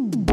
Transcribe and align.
Mm-hmm. 0.00 0.27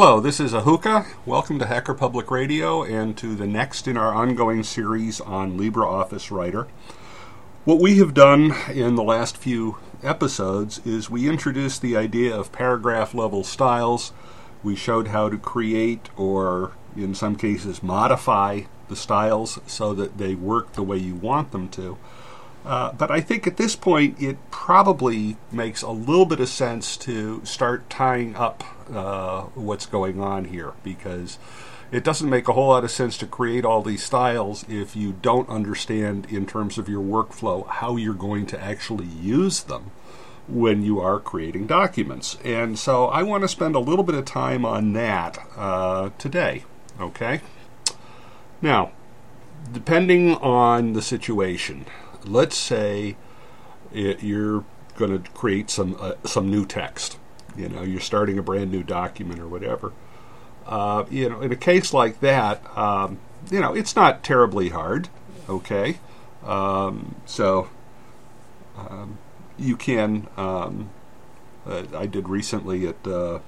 Hello, 0.00 0.20
this 0.20 0.38
is 0.38 0.52
Ahuka. 0.52 1.06
Welcome 1.26 1.58
to 1.58 1.66
Hacker 1.66 1.92
Public 1.92 2.30
Radio 2.30 2.84
and 2.84 3.16
to 3.16 3.34
the 3.34 3.48
next 3.48 3.88
in 3.88 3.96
our 3.96 4.14
ongoing 4.14 4.62
series 4.62 5.20
on 5.20 5.58
LibreOffice 5.58 6.30
Writer. 6.30 6.68
What 7.64 7.80
we 7.80 7.98
have 7.98 8.14
done 8.14 8.54
in 8.72 8.94
the 8.94 9.02
last 9.02 9.36
few 9.36 9.78
episodes 10.04 10.80
is 10.86 11.10
we 11.10 11.28
introduced 11.28 11.82
the 11.82 11.96
idea 11.96 12.32
of 12.32 12.52
paragraph 12.52 13.12
level 13.12 13.42
styles. 13.42 14.12
We 14.62 14.76
showed 14.76 15.08
how 15.08 15.30
to 15.30 15.36
create 15.36 16.10
or, 16.16 16.74
in 16.96 17.12
some 17.12 17.34
cases, 17.34 17.82
modify 17.82 18.62
the 18.86 18.94
styles 18.94 19.58
so 19.66 19.94
that 19.94 20.16
they 20.16 20.36
work 20.36 20.74
the 20.74 20.84
way 20.84 20.98
you 20.98 21.16
want 21.16 21.50
them 21.50 21.68
to. 21.70 21.98
Uh, 22.68 22.92
but 22.92 23.10
I 23.10 23.22
think 23.22 23.46
at 23.46 23.56
this 23.56 23.74
point 23.74 24.20
it 24.20 24.36
probably 24.50 25.38
makes 25.50 25.80
a 25.80 25.90
little 25.90 26.26
bit 26.26 26.38
of 26.38 26.50
sense 26.50 26.98
to 26.98 27.42
start 27.42 27.88
tying 27.88 28.36
up 28.36 28.62
uh, 28.94 29.44
what's 29.54 29.86
going 29.86 30.20
on 30.20 30.44
here 30.44 30.74
because 30.84 31.38
it 31.90 32.04
doesn't 32.04 32.28
make 32.28 32.46
a 32.46 32.52
whole 32.52 32.68
lot 32.68 32.84
of 32.84 32.90
sense 32.90 33.16
to 33.18 33.26
create 33.26 33.64
all 33.64 33.80
these 33.80 34.02
styles 34.02 34.66
if 34.68 34.94
you 34.94 35.12
don't 35.22 35.48
understand, 35.48 36.26
in 36.26 36.44
terms 36.44 36.76
of 36.76 36.90
your 36.90 37.02
workflow, 37.02 37.66
how 37.66 37.96
you're 37.96 38.12
going 38.12 38.44
to 38.44 38.62
actually 38.62 39.06
use 39.06 39.62
them 39.62 39.90
when 40.46 40.82
you 40.82 41.00
are 41.00 41.18
creating 41.18 41.66
documents. 41.66 42.36
And 42.44 42.78
so 42.78 43.06
I 43.06 43.22
want 43.22 43.44
to 43.44 43.48
spend 43.48 43.76
a 43.76 43.80
little 43.80 44.04
bit 44.04 44.14
of 44.14 44.26
time 44.26 44.66
on 44.66 44.92
that 44.92 45.38
uh, 45.56 46.10
today. 46.18 46.64
Okay? 47.00 47.40
Now, 48.60 48.92
depending 49.72 50.34
on 50.34 50.92
the 50.92 51.00
situation, 51.00 51.86
let's 52.24 52.56
say 52.56 53.16
it, 53.92 54.22
you're 54.22 54.64
going 54.96 55.22
to 55.22 55.30
create 55.30 55.70
some 55.70 55.96
uh, 56.00 56.14
some 56.24 56.50
new 56.50 56.66
text. 56.66 57.18
You 57.56 57.68
know, 57.68 57.82
you're 57.82 58.00
starting 58.00 58.38
a 58.38 58.42
brand 58.42 58.70
new 58.70 58.82
document 58.82 59.40
or 59.40 59.48
whatever. 59.48 59.92
Uh, 60.66 61.04
you 61.10 61.28
know, 61.28 61.40
in 61.40 61.50
a 61.50 61.56
case 61.56 61.94
like 61.94 62.20
that, 62.20 62.76
um, 62.76 63.18
you 63.50 63.60
know, 63.60 63.74
it's 63.74 63.96
not 63.96 64.22
terribly 64.22 64.68
hard. 64.68 65.08
Okay, 65.48 65.98
um, 66.44 67.14
so 67.24 67.70
um, 68.76 69.18
you 69.58 69.76
can. 69.76 70.26
Um, 70.36 70.90
uh, 71.66 71.84
I 71.94 72.06
did 72.06 72.28
recently 72.28 72.86
at 72.86 73.06
uh, 73.06 73.40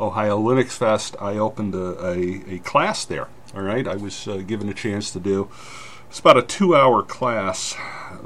Ohio 0.00 0.38
Linux 0.38 0.70
Fest. 0.70 1.16
I 1.20 1.36
opened 1.36 1.74
a, 1.74 2.04
a, 2.04 2.54
a, 2.54 2.58
class 2.60 3.04
there. 3.04 3.28
All 3.54 3.62
right, 3.62 3.86
I 3.86 3.96
was 3.96 4.28
uh, 4.28 4.38
given 4.38 4.68
a 4.68 4.74
chance 4.74 5.10
to 5.12 5.20
do 5.20 5.50
it's 6.08 6.20
about 6.20 6.38
a 6.38 6.42
two 6.42 6.74
hour 6.74 7.02
class 7.02 7.76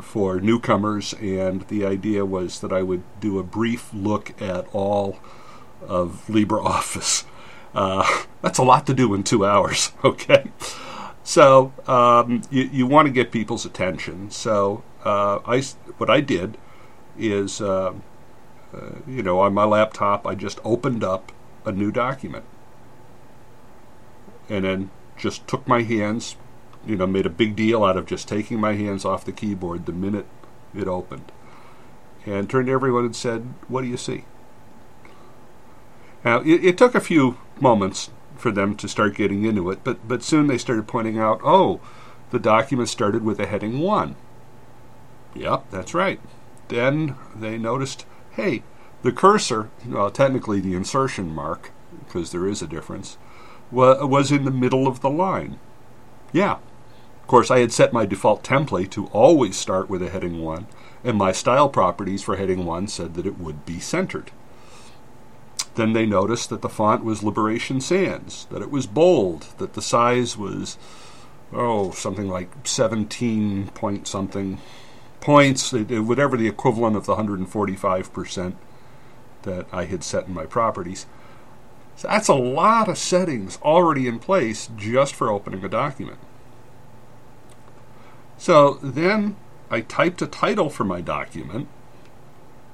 for 0.02 0.40
newcomers, 0.40 1.14
and 1.14 1.62
the 1.68 1.84
idea 1.84 2.24
was 2.24 2.60
that 2.60 2.72
I 2.72 2.82
would 2.82 3.02
do 3.20 3.38
a 3.38 3.42
brief 3.42 3.92
look 3.92 4.40
at 4.40 4.66
all 4.72 5.18
of 5.86 6.24
LibreOffice. 6.28 7.24
Uh, 7.74 8.24
that's 8.42 8.58
a 8.58 8.62
lot 8.62 8.86
to 8.86 8.94
do 8.94 9.14
in 9.14 9.22
two 9.22 9.44
hours, 9.44 9.92
okay? 10.04 10.50
So 11.22 11.72
um, 11.86 12.42
you, 12.50 12.64
you 12.64 12.86
want 12.86 13.06
to 13.06 13.12
get 13.12 13.30
people's 13.30 13.64
attention. 13.64 14.30
So 14.30 14.82
uh, 15.04 15.38
I, 15.46 15.62
what 15.98 16.10
I 16.10 16.20
did 16.20 16.58
is, 17.18 17.60
uh, 17.60 17.94
uh, 18.74 18.90
you 19.06 19.22
know, 19.22 19.40
on 19.40 19.54
my 19.54 19.64
laptop, 19.64 20.26
I 20.26 20.34
just 20.34 20.58
opened 20.64 21.04
up 21.04 21.32
a 21.64 21.72
new 21.72 21.92
document 21.92 22.44
and 24.48 24.64
then 24.64 24.90
just 25.16 25.46
took 25.46 25.68
my 25.68 25.82
hands, 25.82 26.36
you 26.86 26.96
know, 26.96 27.06
made 27.06 27.26
a 27.26 27.30
big 27.30 27.56
deal 27.56 27.84
out 27.84 27.96
of 27.96 28.06
just 28.06 28.28
taking 28.28 28.60
my 28.60 28.74
hands 28.74 29.04
off 29.04 29.24
the 29.24 29.32
keyboard 29.32 29.86
the 29.86 29.92
minute 29.92 30.26
it 30.74 30.88
opened. 30.88 31.32
And 32.26 32.48
turned 32.48 32.66
to 32.66 32.72
everyone 32.72 33.04
and 33.04 33.16
said, 33.16 33.54
What 33.68 33.82
do 33.82 33.88
you 33.88 33.96
see? 33.96 34.24
Now, 36.24 36.40
it, 36.40 36.64
it 36.64 36.78
took 36.78 36.94
a 36.94 37.00
few 37.00 37.38
moments 37.60 38.10
for 38.36 38.50
them 38.50 38.76
to 38.76 38.88
start 38.88 39.14
getting 39.14 39.44
into 39.44 39.70
it, 39.70 39.80
but, 39.84 40.06
but 40.06 40.22
soon 40.22 40.46
they 40.46 40.58
started 40.58 40.86
pointing 40.86 41.18
out, 41.18 41.40
Oh, 41.42 41.80
the 42.30 42.38
document 42.38 42.88
started 42.88 43.24
with 43.24 43.40
a 43.40 43.46
heading 43.46 43.80
1. 43.80 44.16
Yep, 45.34 45.70
that's 45.70 45.94
right. 45.94 46.20
Then 46.68 47.16
they 47.34 47.58
noticed, 47.58 48.06
Hey, 48.32 48.62
the 49.02 49.12
cursor, 49.12 49.70
well, 49.86 50.10
technically 50.10 50.60
the 50.60 50.74
insertion 50.74 51.34
mark, 51.34 51.72
because 52.04 52.32
there 52.32 52.46
is 52.46 52.60
a 52.60 52.66
difference, 52.66 53.16
was 53.70 54.30
in 54.30 54.44
the 54.44 54.50
middle 54.50 54.86
of 54.86 55.00
the 55.00 55.10
line. 55.10 55.58
Yeah, 56.32 56.58
course, 57.30 57.50
I 57.50 57.60
had 57.60 57.72
set 57.72 57.92
my 57.92 58.06
default 58.06 58.42
template 58.42 58.90
to 58.90 59.06
always 59.06 59.56
start 59.56 59.88
with 59.88 60.02
a 60.02 60.10
heading 60.10 60.42
1, 60.42 60.66
and 61.04 61.16
my 61.16 61.30
style 61.30 61.68
properties 61.68 62.22
for 62.22 62.36
heading 62.36 62.64
1 62.64 62.88
said 62.88 63.14
that 63.14 63.26
it 63.26 63.38
would 63.38 63.64
be 63.64 63.78
centered. 63.78 64.32
Then 65.76 65.92
they 65.92 66.06
noticed 66.06 66.50
that 66.50 66.60
the 66.60 66.68
font 66.68 67.04
was 67.04 67.22
Liberation 67.22 67.80
Sans, 67.80 68.46
that 68.50 68.62
it 68.62 68.70
was 68.72 68.86
bold, 68.88 69.46
that 69.58 69.74
the 69.74 69.80
size 69.80 70.36
was, 70.36 70.76
oh, 71.52 71.92
something 71.92 72.28
like 72.28 72.66
17 72.66 73.68
point 73.68 74.08
something 74.08 74.58
points, 75.20 75.72
whatever 75.72 76.36
the 76.36 76.48
equivalent 76.48 76.96
of 76.96 77.06
the 77.06 77.14
145% 77.14 78.54
that 79.42 79.66
I 79.70 79.84
had 79.84 80.02
set 80.02 80.26
in 80.26 80.34
my 80.34 80.46
properties. 80.46 81.06
So 81.94 82.08
that's 82.08 82.28
a 82.28 82.34
lot 82.34 82.88
of 82.88 82.98
settings 82.98 83.58
already 83.62 84.08
in 84.08 84.18
place 84.18 84.68
just 84.76 85.14
for 85.14 85.30
opening 85.30 85.64
a 85.64 85.68
document. 85.68 86.18
So 88.40 88.78
then 88.82 89.36
I 89.70 89.82
typed 89.82 90.22
a 90.22 90.26
title 90.26 90.70
for 90.70 90.84
my 90.84 91.02
document, 91.02 91.68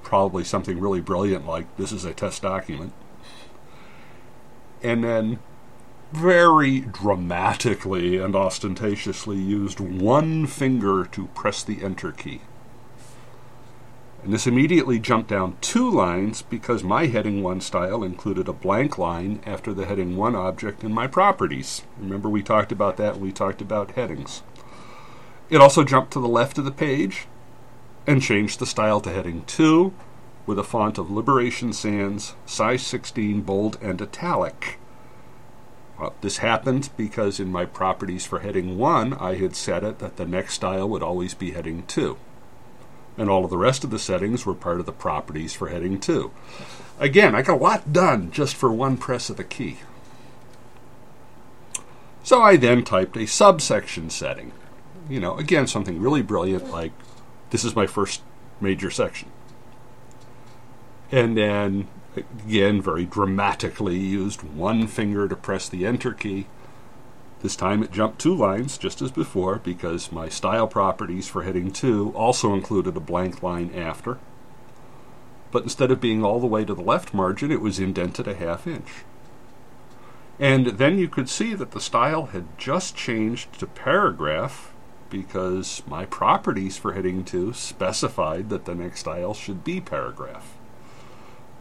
probably 0.01 0.45
something 0.45 0.79
really 0.79 1.01
brilliant 1.01 1.45
like 1.45 1.75
this 1.75 1.91
is 1.91 2.05
a 2.05 2.13
test 2.13 2.41
document, 2.41 2.93
and 4.81 5.03
then 5.03 5.39
very 6.13 6.79
dramatically 6.79 8.15
and 8.15 8.33
ostentatiously 8.33 9.35
used 9.35 9.81
one 9.81 10.47
finger 10.47 11.03
to 11.03 11.27
press 11.35 11.63
the 11.63 11.83
enter 11.83 12.13
key. 12.13 12.39
And 14.23 14.31
this 14.31 14.47
immediately 14.47 14.99
jumped 14.99 15.29
down 15.29 15.57
two 15.59 15.91
lines 15.91 16.43
because 16.43 16.81
my 16.81 17.07
heading 17.07 17.43
1 17.43 17.59
style 17.59 18.05
included 18.05 18.47
a 18.47 18.53
blank 18.53 18.97
line 18.97 19.41
after 19.45 19.73
the 19.73 19.85
heading 19.85 20.15
1 20.15 20.33
object 20.33 20.85
in 20.85 20.93
my 20.93 21.07
properties. 21.07 21.81
Remember, 21.99 22.29
we 22.29 22.41
talked 22.41 22.71
about 22.71 22.95
that 22.95 23.19
we 23.19 23.33
talked 23.33 23.61
about 23.61 23.91
headings. 23.91 24.43
It 25.49 25.61
also 25.61 25.83
jumped 25.83 26.11
to 26.13 26.19
the 26.19 26.27
left 26.27 26.57
of 26.57 26.65
the 26.65 26.71
page 26.71 27.25
and 28.05 28.21
changed 28.21 28.59
the 28.59 28.65
style 28.65 28.99
to 29.01 29.11
heading 29.11 29.43
2 29.45 29.93
with 30.45 30.59
a 30.59 30.63
font 30.63 30.97
of 30.97 31.11
Liberation 31.11 31.73
Sans, 31.73 32.33
size 32.45 32.85
16, 32.85 33.41
bold, 33.41 33.77
and 33.81 34.01
italic. 34.01 34.77
Well, 35.99 36.13
this 36.21 36.37
happened 36.37 36.89
because 36.95 37.39
in 37.39 37.51
my 37.51 37.65
properties 37.65 38.25
for 38.25 38.39
heading 38.39 38.77
1, 38.77 39.13
I 39.15 39.35
had 39.35 39.55
set 39.55 39.83
it 39.83 39.99
that 39.99 40.17
the 40.17 40.25
next 40.25 40.53
style 40.55 40.87
would 40.89 41.03
always 41.03 41.33
be 41.33 41.51
heading 41.51 41.83
2. 41.87 42.17
And 43.17 43.29
all 43.29 43.43
of 43.45 43.49
the 43.49 43.57
rest 43.57 43.83
of 43.83 43.89
the 43.89 43.99
settings 43.99 44.45
were 44.45 44.53
part 44.53 44.79
of 44.79 44.85
the 44.85 44.91
properties 44.91 45.53
for 45.53 45.69
heading 45.69 45.99
2. 45.99 46.31
Again, 46.99 47.35
I 47.35 47.41
got 47.41 47.55
a 47.59 47.63
lot 47.63 47.93
done 47.93 48.31
just 48.31 48.55
for 48.55 48.71
one 48.71 48.97
press 48.97 49.29
of 49.29 49.37
the 49.37 49.43
key. 49.43 49.77
So 52.23 52.41
I 52.41 52.57
then 52.57 52.83
typed 52.83 53.17
a 53.17 53.25
subsection 53.25 54.09
setting 54.09 54.51
you 55.09 55.19
know, 55.19 55.37
again, 55.37 55.67
something 55.67 55.99
really 55.99 56.21
brilliant 56.21 56.69
like 56.71 56.91
this 57.49 57.63
is 57.63 57.75
my 57.75 57.87
first 57.87 58.21
major 58.59 58.91
section. 58.91 59.31
And 61.11 61.37
then, 61.37 61.87
again, 62.15 62.81
very 62.81 63.05
dramatically 63.05 63.97
used 63.97 64.43
one 64.43 64.87
finger 64.87 65.27
to 65.27 65.35
press 65.35 65.69
the 65.69 65.85
enter 65.85 66.13
key. 66.13 66.47
This 67.41 67.55
time 67.55 67.83
it 67.83 67.91
jumped 67.91 68.19
two 68.19 68.35
lines, 68.35 68.77
just 68.77 69.01
as 69.01 69.11
before, 69.11 69.57
because 69.59 70.11
my 70.11 70.27
style 70.27 70.67
properties 70.67 71.27
for 71.27 71.43
heading 71.43 71.71
2 71.71 72.11
also 72.15 72.53
included 72.53 72.97
a 72.97 73.01
blank 73.01 73.43
line 73.43 73.71
after. 73.75 74.17
But 75.51 75.63
instead 75.63 75.91
of 75.91 76.01
being 76.01 76.23
all 76.23 76.39
the 76.39 76.47
way 76.47 76.65
to 76.65 76.73
the 76.73 76.81
left 76.81 77.13
margin, 77.13 77.51
it 77.51 77.61
was 77.61 77.79
indented 77.79 78.27
a 78.27 78.33
half 78.33 78.67
inch. 78.67 78.89
And 80.39 80.67
then 80.77 80.97
you 80.97 81.07
could 81.07 81.29
see 81.29 81.53
that 81.53 81.71
the 81.71 81.79
style 81.79 82.27
had 82.27 82.57
just 82.57 82.95
changed 82.95 83.53
to 83.59 83.67
paragraph 83.67 84.73
because 85.09 85.83
my 85.87 86.05
properties 86.05 86.77
for 86.77 86.93
heading 86.93 87.23
2 87.23 87.53
specified 87.53 88.49
that 88.49 88.65
the 88.65 88.75
next 88.75 89.01
style 89.01 89.33
should 89.33 89.63
be 89.63 89.81
paragraph. 89.81 90.57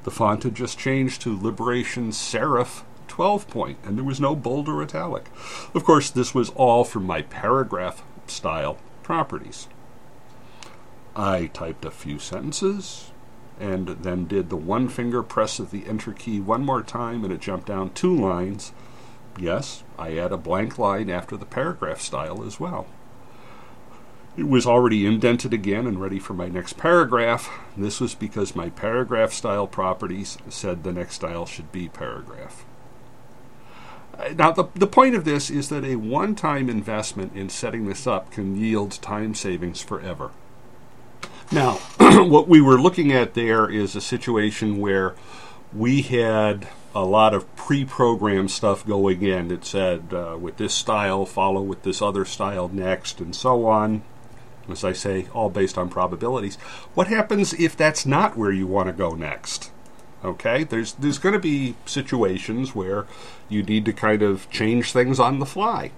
The 0.04 0.10
font 0.10 0.44
had 0.44 0.54
just 0.54 0.78
changed 0.78 1.22
to 1.22 1.38
Liberation 1.38 2.10
Serif 2.10 2.82
12 3.08 3.48
point, 3.48 3.78
and 3.84 3.96
there 3.96 4.04
was 4.04 4.20
no 4.20 4.36
bold 4.36 4.68
or 4.68 4.82
italic. 4.82 5.30
Of 5.74 5.84
course, 5.84 6.10
this 6.10 6.34
was 6.34 6.50
all 6.50 6.84
from 6.84 7.04
my 7.04 7.22
paragraph 7.22 8.02
style 8.26 8.78
properties. 9.02 9.68
I 11.14 11.46
typed 11.46 11.84
a 11.84 11.90
few 11.90 12.18
sentences 12.18 13.10
and 13.58 13.88
then 13.88 14.26
did 14.26 14.50
the 14.50 14.56
one 14.56 14.88
finger 14.88 15.22
press 15.22 15.58
of 15.58 15.70
the 15.70 15.86
enter 15.86 16.12
key 16.12 16.40
one 16.40 16.64
more 16.64 16.82
time 16.82 17.24
and 17.24 17.32
it 17.32 17.40
jumped 17.40 17.66
down 17.66 17.90
two 17.90 18.14
lines. 18.14 18.72
Yes, 19.38 19.82
I 19.98 20.16
add 20.18 20.32
a 20.32 20.36
blank 20.36 20.78
line 20.78 21.08
after 21.08 21.36
the 21.36 21.46
paragraph 21.46 22.00
style 22.00 22.44
as 22.44 22.60
well. 22.60 22.86
It 24.36 24.48
was 24.48 24.66
already 24.66 25.06
indented 25.06 25.54
again 25.54 25.86
and 25.86 26.00
ready 26.00 26.18
for 26.18 26.34
my 26.34 26.48
next 26.48 26.76
paragraph. 26.76 27.50
This 27.76 28.00
was 28.00 28.14
because 28.14 28.54
my 28.54 28.68
paragraph 28.68 29.32
style 29.32 29.66
properties 29.66 30.36
said 30.50 30.84
the 30.84 30.92
next 30.92 31.14
style 31.14 31.46
should 31.46 31.72
be 31.72 31.88
paragraph. 31.88 32.66
Uh, 34.18 34.34
now, 34.36 34.52
the, 34.52 34.64
the 34.74 34.86
point 34.86 35.14
of 35.14 35.24
this 35.24 35.50
is 35.50 35.70
that 35.70 35.84
a 35.84 35.96
one 35.96 36.34
time 36.34 36.68
investment 36.68 37.34
in 37.34 37.48
setting 37.48 37.86
this 37.86 38.06
up 38.06 38.30
can 38.30 38.56
yield 38.56 38.92
time 39.00 39.34
savings 39.34 39.80
forever. 39.80 40.30
Now, 41.50 41.74
what 41.98 42.48
we 42.48 42.60
were 42.60 42.80
looking 42.80 43.12
at 43.12 43.34
there 43.34 43.70
is 43.70 43.96
a 43.96 44.00
situation 44.00 44.78
where 44.78 45.14
we 45.72 46.02
had 46.02 46.68
a 46.94 47.04
lot 47.04 47.34
of 47.34 47.54
pre-programmed 47.56 48.50
stuff 48.50 48.86
going 48.86 49.22
in. 49.22 49.48
that 49.48 49.64
said 49.64 50.12
uh, 50.12 50.36
with 50.40 50.56
this 50.56 50.74
style, 50.74 51.26
follow 51.26 51.60
with 51.60 51.82
this 51.82 52.02
other 52.02 52.24
style 52.24 52.68
next, 52.68 53.20
and 53.20 53.34
so 53.34 53.66
on. 53.66 54.02
As 54.70 54.84
I 54.84 54.92
say, 54.92 55.28
all 55.32 55.50
based 55.50 55.78
on 55.78 55.88
probabilities. 55.88 56.56
What 56.94 57.06
happens 57.06 57.52
if 57.54 57.76
that's 57.76 58.04
not 58.04 58.36
where 58.36 58.52
you 58.52 58.66
want 58.66 58.88
to 58.88 58.92
go 58.92 59.14
next? 59.14 59.70
Okay, 60.24 60.64
there's 60.64 60.94
there's 60.94 61.18
going 61.18 61.34
to 61.34 61.38
be 61.38 61.76
situations 61.84 62.74
where 62.74 63.06
you 63.48 63.62
need 63.62 63.84
to 63.84 63.92
kind 63.92 64.22
of 64.22 64.50
change 64.50 64.92
things 64.92 65.20
on 65.20 65.38
the 65.38 65.46
fly. 65.46 65.92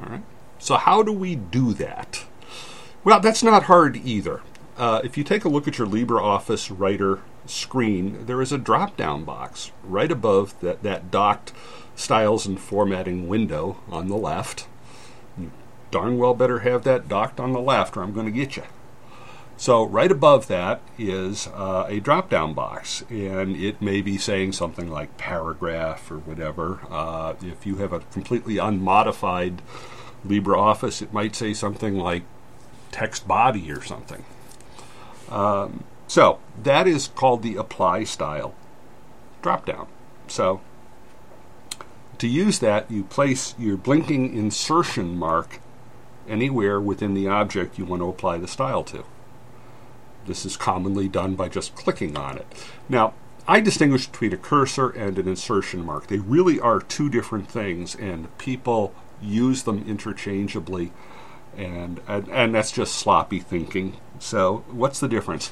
All 0.00 0.06
right. 0.06 0.22
So 0.58 0.76
how 0.76 1.02
do 1.02 1.12
we 1.12 1.36
do 1.36 1.72
that? 1.74 2.24
Well, 3.04 3.20
that's 3.20 3.42
not 3.42 3.64
hard 3.64 3.96
either. 3.96 4.42
Uh, 4.76 5.00
if 5.02 5.18
you 5.18 5.24
take 5.24 5.44
a 5.44 5.48
look 5.48 5.66
at 5.66 5.78
your 5.78 5.86
LibreOffice 5.86 6.72
Writer 6.76 7.20
screen, 7.46 8.26
there 8.26 8.40
is 8.40 8.52
a 8.52 8.58
drop 8.58 8.96
down 8.96 9.24
box 9.24 9.72
right 9.82 10.10
above 10.10 10.58
that, 10.60 10.82
that 10.82 11.10
docked 11.10 11.52
styles 11.94 12.46
and 12.46 12.60
formatting 12.60 13.28
window 13.28 13.80
on 13.88 14.08
the 14.08 14.16
left. 14.16 14.66
Darn 15.90 16.18
well 16.18 16.34
better 16.34 16.60
have 16.60 16.84
that 16.84 17.08
docked 17.08 17.40
on 17.40 17.52
the 17.52 17.60
left 17.60 17.96
or 17.96 18.02
I'm 18.02 18.12
going 18.12 18.26
to 18.26 18.32
get 18.32 18.56
you. 18.56 18.64
So, 19.56 19.84
right 19.84 20.12
above 20.12 20.46
that 20.46 20.80
is 20.96 21.48
uh, 21.48 21.84
a 21.88 21.98
drop 21.98 22.30
down 22.30 22.54
box, 22.54 23.02
and 23.10 23.56
it 23.56 23.82
may 23.82 24.00
be 24.00 24.16
saying 24.16 24.52
something 24.52 24.88
like 24.88 25.18
paragraph 25.18 26.12
or 26.12 26.18
whatever. 26.18 26.78
Uh, 26.88 27.34
if 27.42 27.66
you 27.66 27.76
have 27.76 27.92
a 27.92 27.98
completely 27.98 28.58
unmodified 28.58 29.60
LibreOffice, 30.24 31.02
it 31.02 31.12
might 31.12 31.34
say 31.34 31.54
something 31.54 31.98
like 31.98 32.22
text 32.92 33.26
body 33.26 33.72
or 33.72 33.82
something. 33.82 34.24
Um, 35.28 35.82
so 36.06 36.38
that 36.62 36.86
is 36.86 37.08
called 37.08 37.42
the 37.42 37.56
apply 37.56 38.04
style 38.04 38.54
drop 39.42 39.66
down. 39.66 39.88
So 40.28 40.60
to 42.18 42.28
use 42.28 42.58
that, 42.60 42.90
you 42.90 43.04
place 43.04 43.54
your 43.58 43.76
blinking 43.76 44.36
insertion 44.36 45.16
mark 45.16 45.60
anywhere 46.28 46.80
within 46.80 47.14
the 47.14 47.28
object 47.28 47.78
you 47.78 47.84
want 47.84 48.02
to 48.02 48.08
apply 48.08 48.38
the 48.38 48.48
style 48.48 48.84
to. 48.84 49.04
This 50.26 50.44
is 50.44 50.56
commonly 50.56 51.08
done 51.08 51.34
by 51.34 51.48
just 51.48 51.74
clicking 51.74 52.16
on 52.16 52.36
it. 52.36 52.46
Now, 52.88 53.14
I 53.46 53.60
distinguish 53.60 54.06
between 54.06 54.34
a 54.34 54.36
cursor 54.36 54.90
and 54.90 55.18
an 55.18 55.26
insertion 55.26 55.84
mark. 55.84 56.08
They 56.08 56.18
really 56.18 56.60
are 56.60 56.80
two 56.80 57.08
different 57.08 57.48
things, 57.48 57.94
and 57.94 58.36
people 58.36 58.94
use 59.22 59.62
them 59.62 59.84
interchangeably 59.88 60.92
and, 61.58 62.00
and 62.06 62.28
and 62.28 62.54
that's 62.54 62.72
just 62.72 62.94
sloppy 62.94 63.40
thinking. 63.40 63.96
So 64.18 64.64
what's 64.70 65.00
the 65.00 65.08
difference? 65.08 65.50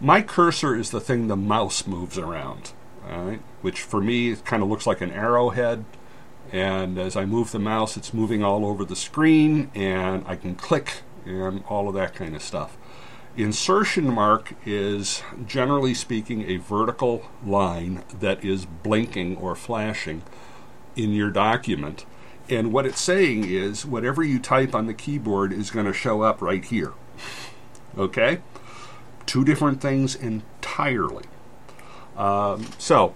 My 0.00 0.22
cursor 0.22 0.76
is 0.76 0.90
the 0.90 1.00
thing 1.00 1.26
the 1.26 1.36
mouse 1.36 1.86
moves 1.86 2.16
around, 2.16 2.72
right? 3.06 3.40
Which 3.60 3.82
for 3.82 4.00
me 4.00 4.36
kind 4.36 4.62
of 4.62 4.68
looks 4.68 4.86
like 4.86 5.00
an 5.00 5.10
arrowhead. 5.10 5.84
And 6.52 6.98
as 6.98 7.16
I 7.16 7.24
move 7.24 7.52
the 7.52 7.58
mouse, 7.58 7.96
it's 7.96 8.14
moving 8.14 8.42
all 8.42 8.64
over 8.64 8.84
the 8.84 8.96
screen, 8.96 9.70
and 9.74 10.24
I 10.26 10.36
can 10.36 10.54
click 10.54 11.02
and 11.26 11.62
all 11.68 11.88
of 11.88 11.94
that 11.94 12.14
kind 12.14 12.34
of 12.34 12.42
stuff. 12.42 12.76
Insertion 13.36 14.12
mark 14.12 14.54
is, 14.64 15.22
generally 15.46 15.94
speaking, 15.94 16.48
a 16.48 16.56
vertical 16.56 17.28
line 17.44 18.02
that 18.18 18.44
is 18.44 18.64
blinking 18.64 19.36
or 19.36 19.54
flashing 19.54 20.22
in 20.96 21.12
your 21.12 21.30
document 21.30 22.04
and 22.50 22.72
what 22.72 22.86
it's 22.86 23.00
saying 23.00 23.44
is 23.44 23.84
whatever 23.84 24.22
you 24.22 24.38
type 24.38 24.74
on 24.74 24.86
the 24.86 24.94
keyboard 24.94 25.52
is 25.52 25.70
going 25.70 25.86
to 25.86 25.92
show 25.92 26.22
up 26.22 26.40
right 26.40 26.64
here. 26.64 26.92
Okay? 27.96 28.40
Two 29.26 29.44
different 29.44 29.80
things 29.80 30.14
entirely. 30.14 31.24
Um, 32.16 32.66
so, 32.78 33.14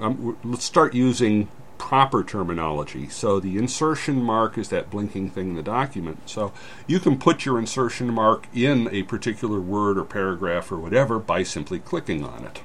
um, 0.00 0.38
let's 0.42 0.64
start 0.64 0.94
using 0.94 1.48
proper 1.78 2.22
terminology. 2.24 3.08
So, 3.08 3.40
the 3.40 3.56
insertion 3.56 4.22
mark 4.22 4.58
is 4.58 4.68
that 4.68 4.90
blinking 4.90 5.30
thing 5.30 5.50
in 5.50 5.56
the 5.56 5.62
document. 5.62 6.28
So, 6.28 6.52
you 6.86 7.00
can 7.00 7.18
put 7.18 7.46
your 7.46 7.58
insertion 7.58 8.12
mark 8.12 8.46
in 8.52 8.88
a 8.92 9.04
particular 9.04 9.60
word 9.60 9.96
or 9.96 10.04
paragraph 10.04 10.70
or 10.70 10.78
whatever 10.78 11.18
by 11.18 11.42
simply 11.44 11.78
clicking 11.78 12.24
on 12.24 12.44
it. 12.44 12.62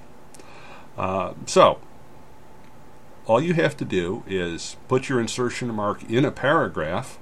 Uh, 0.98 1.34
so, 1.46 1.80
all 3.26 3.42
you 3.42 3.54
have 3.54 3.78
to 3.78 3.86
do 3.86 4.24
is 4.28 4.76
put 4.88 5.10
your 5.10 5.20
insertion 5.20 5.74
mark 5.74 6.04
in 6.10 6.26
a 6.26 6.32
paragraph 6.32 7.18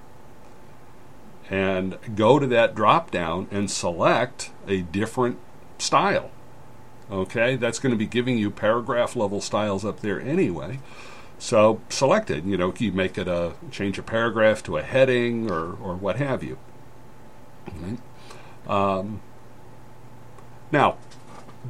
and 1.50 1.98
go 2.16 2.40
to 2.40 2.48
that 2.48 2.74
drop 2.74 3.12
down 3.12 3.48
and 3.52 3.70
select 3.70 4.52
a 4.68 4.82
different 4.82 5.38
style. 5.78 6.32
Okay, 7.12 7.58
that's 7.58 7.78
going 7.78 7.92
to 7.92 7.98
be 7.98 8.06
giving 8.06 8.38
you 8.38 8.50
paragraph 8.50 9.18
level 9.18 9.42
styles 9.42 9.84
up 9.84 10.00
there 10.00 10.20
anyway. 10.22 10.80
So 11.42 11.82
select 11.90 12.30
it. 12.30 12.44
You 12.44 12.56
know, 12.56 12.72
you 12.78 12.92
make 12.92 13.18
it 13.18 13.28
a 13.28 13.54
change 13.72 13.98
a 13.98 14.04
paragraph 14.04 14.62
to 14.64 14.78
a 14.78 14.84
heading 14.84 15.50
or, 15.50 15.74
or 15.74 15.96
what 15.96 16.18
have 16.18 16.44
you. 16.44 16.60
Um, 18.68 19.22
now, 20.72 20.98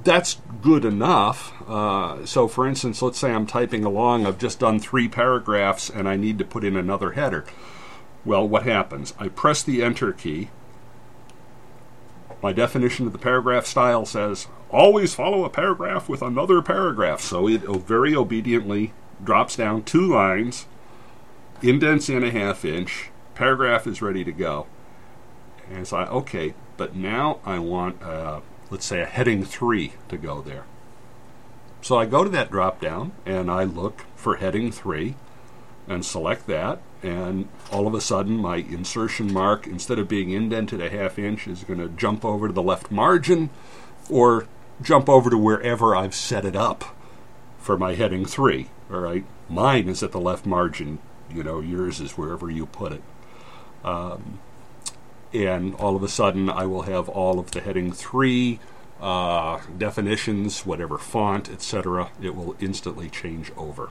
that's 0.03 0.41
good 0.61 0.83
enough. 0.83 1.53
Uh, 1.69 2.25
so, 2.25 2.49
for 2.49 2.67
instance, 2.67 3.01
let's 3.01 3.17
say 3.17 3.31
I'm 3.31 3.47
typing 3.47 3.85
along, 3.85 4.25
I've 4.25 4.37
just 4.37 4.59
done 4.59 4.77
three 4.77 5.07
paragraphs, 5.07 5.89
and 5.89 6.07
I 6.07 6.17
need 6.17 6.37
to 6.39 6.45
put 6.45 6.65
in 6.65 6.75
another 6.75 7.13
header. 7.13 7.45
Well, 8.25 8.45
what 8.45 8.63
happens? 8.63 9.13
I 9.17 9.29
press 9.29 9.63
the 9.63 9.81
Enter 9.81 10.11
key. 10.11 10.49
My 12.43 12.51
definition 12.51 13.07
of 13.07 13.13
the 13.13 13.19
paragraph 13.19 13.65
style 13.65 14.05
says 14.05 14.47
always 14.69 15.13
follow 15.13 15.45
a 15.45 15.49
paragraph 15.49 16.09
with 16.09 16.21
another 16.21 16.61
paragraph. 16.61 17.21
So 17.21 17.47
it 17.47 17.61
very 17.61 18.13
obediently 18.13 18.91
drops 19.23 19.55
down 19.55 19.83
two 19.83 20.07
lines, 20.07 20.65
indents 21.61 22.09
in 22.09 22.23
a 22.23 22.31
half 22.31 22.65
inch, 22.65 23.09
paragraph 23.35 23.87
is 23.87 24.01
ready 24.01 24.23
to 24.23 24.31
go. 24.31 24.67
And 25.69 25.79
it's 25.79 25.91
like, 25.91 26.09
okay, 26.11 26.53
but 26.77 26.95
now 26.95 27.39
I 27.45 27.59
want. 27.59 28.01
Uh, 28.01 28.41
let's 28.71 28.85
say 28.85 29.01
a 29.01 29.05
heading 29.05 29.43
3 29.43 29.93
to 30.07 30.17
go 30.17 30.41
there. 30.41 30.63
So 31.81 31.97
I 31.97 32.05
go 32.05 32.23
to 32.23 32.29
that 32.29 32.49
drop 32.49 32.79
down 32.79 33.11
and 33.25 33.51
I 33.51 33.65
look 33.65 34.05
for 34.15 34.37
heading 34.37 34.71
3 34.71 35.15
and 35.87 36.05
select 36.05 36.47
that 36.47 36.79
and 37.03 37.49
all 37.71 37.87
of 37.87 37.93
a 37.93 38.01
sudden 38.01 38.37
my 38.37 38.57
insertion 38.57 39.33
mark 39.33 39.67
instead 39.67 39.99
of 39.99 40.07
being 40.07 40.29
indented 40.29 40.79
a 40.79 40.89
half 40.89 41.19
inch 41.19 41.47
is 41.47 41.63
going 41.63 41.79
to 41.79 41.89
jump 41.89 42.23
over 42.23 42.47
to 42.47 42.53
the 42.53 42.61
left 42.61 42.91
margin 42.91 43.49
or 44.09 44.47
jump 44.81 45.09
over 45.09 45.29
to 45.29 45.37
wherever 45.37 45.95
I've 45.95 46.15
set 46.15 46.45
it 46.45 46.55
up 46.55 46.95
for 47.57 47.77
my 47.77 47.95
heading 47.95 48.25
3 48.25 48.69
all 48.91 48.99
right 48.99 49.25
mine 49.49 49.87
is 49.87 50.03
at 50.03 50.11
the 50.11 50.19
left 50.19 50.45
margin 50.45 50.99
you 51.33 51.43
know 51.43 51.59
yours 51.59 51.99
is 51.99 52.17
wherever 52.17 52.49
you 52.49 52.65
put 52.65 52.91
it 52.91 53.03
um, 53.83 54.39
and 55.33 55.73
all 55.75 55.95
of 55.95 56.03
a 56.03 56.07
sudden 56.07 56.49
I 56.49 56.65
will 56.65 56.83
have 56.83 57.07
all 57.09 57.39
of 57.39 57.51
the 57.51 57.61
heading 57.61 57.91
3 57.91 58.59
uh, 59.01 59.59
definitions, 59.77 60.65
whatever 60.65 60.97
font, 60.97 61.49
etc. 61.49 62.11
It 62.21 62.35
will 62.35 62.55
instantly 62.59 63.09
change 63.09 63.51
over. 63.57 63.89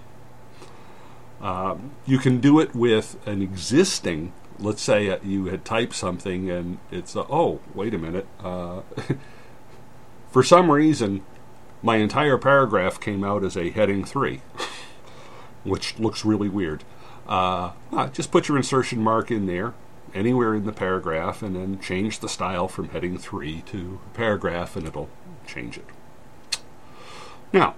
Um, 1.41 1.93
you 2.07 2.19
can 2.19 2.41
do 2.41 2.61
it 2.61 2.75
with 2.75 3.17
an 3.27 3.43
existing, 3.43 4.33
let's 4.59 4.83
say 4.83 5.09
uh, 5.09 5.19
you 5.25 5.47
had 5.47 5.65
typed 5.65 5.95
something 5.95 6.51
and 6.51 6.79
it's, 6.91 7.17
uh, 7.17 7.25
oh, 7.31 7.61
wait 7.75 7.95
a 7.95 7.99
minute. 7.99 8.27
Uh, 8.39 8.83
for 10.31 10.43
some 10.43 10.71
reason, 10.71 11.25
my 11.83 11.97
entire 11.97 12.37
paragraph 12.37 13.01
came 13.01 13.25
out 13.25 13.43
as 13.43 13.57
a 13.57 13.71
heading 13.71 14.05
3, 14.05 14.43
which 15.65 15.99
looks 15.99 16.25
really 16.25 16.49
weird. 16.49 16.85
Uh, 17.27 17.73
just 18.13 18.31
put 18.31 18.49
your 18.49 18.57
insertion 18.57 19.01
mark 19.01 19.31
in 19.31 19.47
there, 19.47 19.75
anywhere 20.15 20.55
in 20.55 20.67
the 20.67 20.73
paragraph 20.73 21.43
and 21.43 21.55
then 21.57 21.81
change 21.81 22.21
the 22.21 22.29
style 22.29 22.69
from 22.69 22.89
heading 22.91 23.17
3 23.17 23.63
to 23.63 24.01
paragraph 24.15 24.77
and 24.77 24.87
it'll 24.87 25.09
change 25.47 25.79
it. 25.79 25.87
Now, 27.53 27.75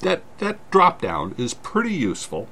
that, 0.00 0.22
that 0.38 0.70
drop 0.70 1.00
down 1.00 1.34
is 1.36 1.54
pretty 1.54 1.92
useful. 1.92 2.48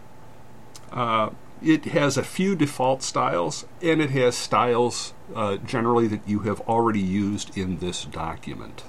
Uh, 0.92 1.30
it 1.62 1.87
has 1.87 2.16
a 2.16 2.23
few 2.23 2.54
default 2.54 3.02
styles 3.02 3.66
and 3.82 4.00
it 4.00 4.11
has 4.11 4.37
styles 4.37 5.14
uh, 5.35 5.56
generally 5.56 6.06
that 6.08 6.26
you 6.26 6.40
have 6.40 6.61
already 6.62 7.00
used 7.00 7.56
in 7.56 7.78
this 7.78 8.04
document. 8.04 8.85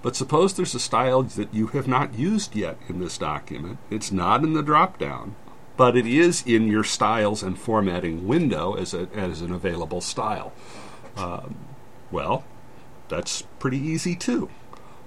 But 0.00 0.16
suppose 0.16 0.54
there's 0.54 0.74
a 0.74 0.80
style 0.80 1.22
that 1.22 1.52
you 1.52 1.68
have 1.68 1.88
not 1.88 2.18
used 2.18 2.54
yet 2.54 2.78
in 2.88 3.00
this 3.00 3.18
document. 3.18 3.78
It's 3.90 4.12
not 4.12 4.44
in 4.44 4.54
the 4.54 4.62
drop 4.62 4.98
down, 4.98 5.34
but 5.76 5.96
it 5.96 6.06
is 6.06 6.42
in 6.46 6.68
your 6.68 6.84
styles 6.84 7.42
and 7.42 7.58
formatting 7.58 8.26
window 8.26 8.74
as, 8.74 8.94
a, 8.94 9.08
as 9.14 9.40
an 9.40 9.52
available 9.52 10.00
style. 10.00 10.52
Um, 11.16 11.56
well, 12.10 12.44
that's 13.08 13.42
pretty 13.58 13.78
easy 13.78 14.14
too. 14.14 14.48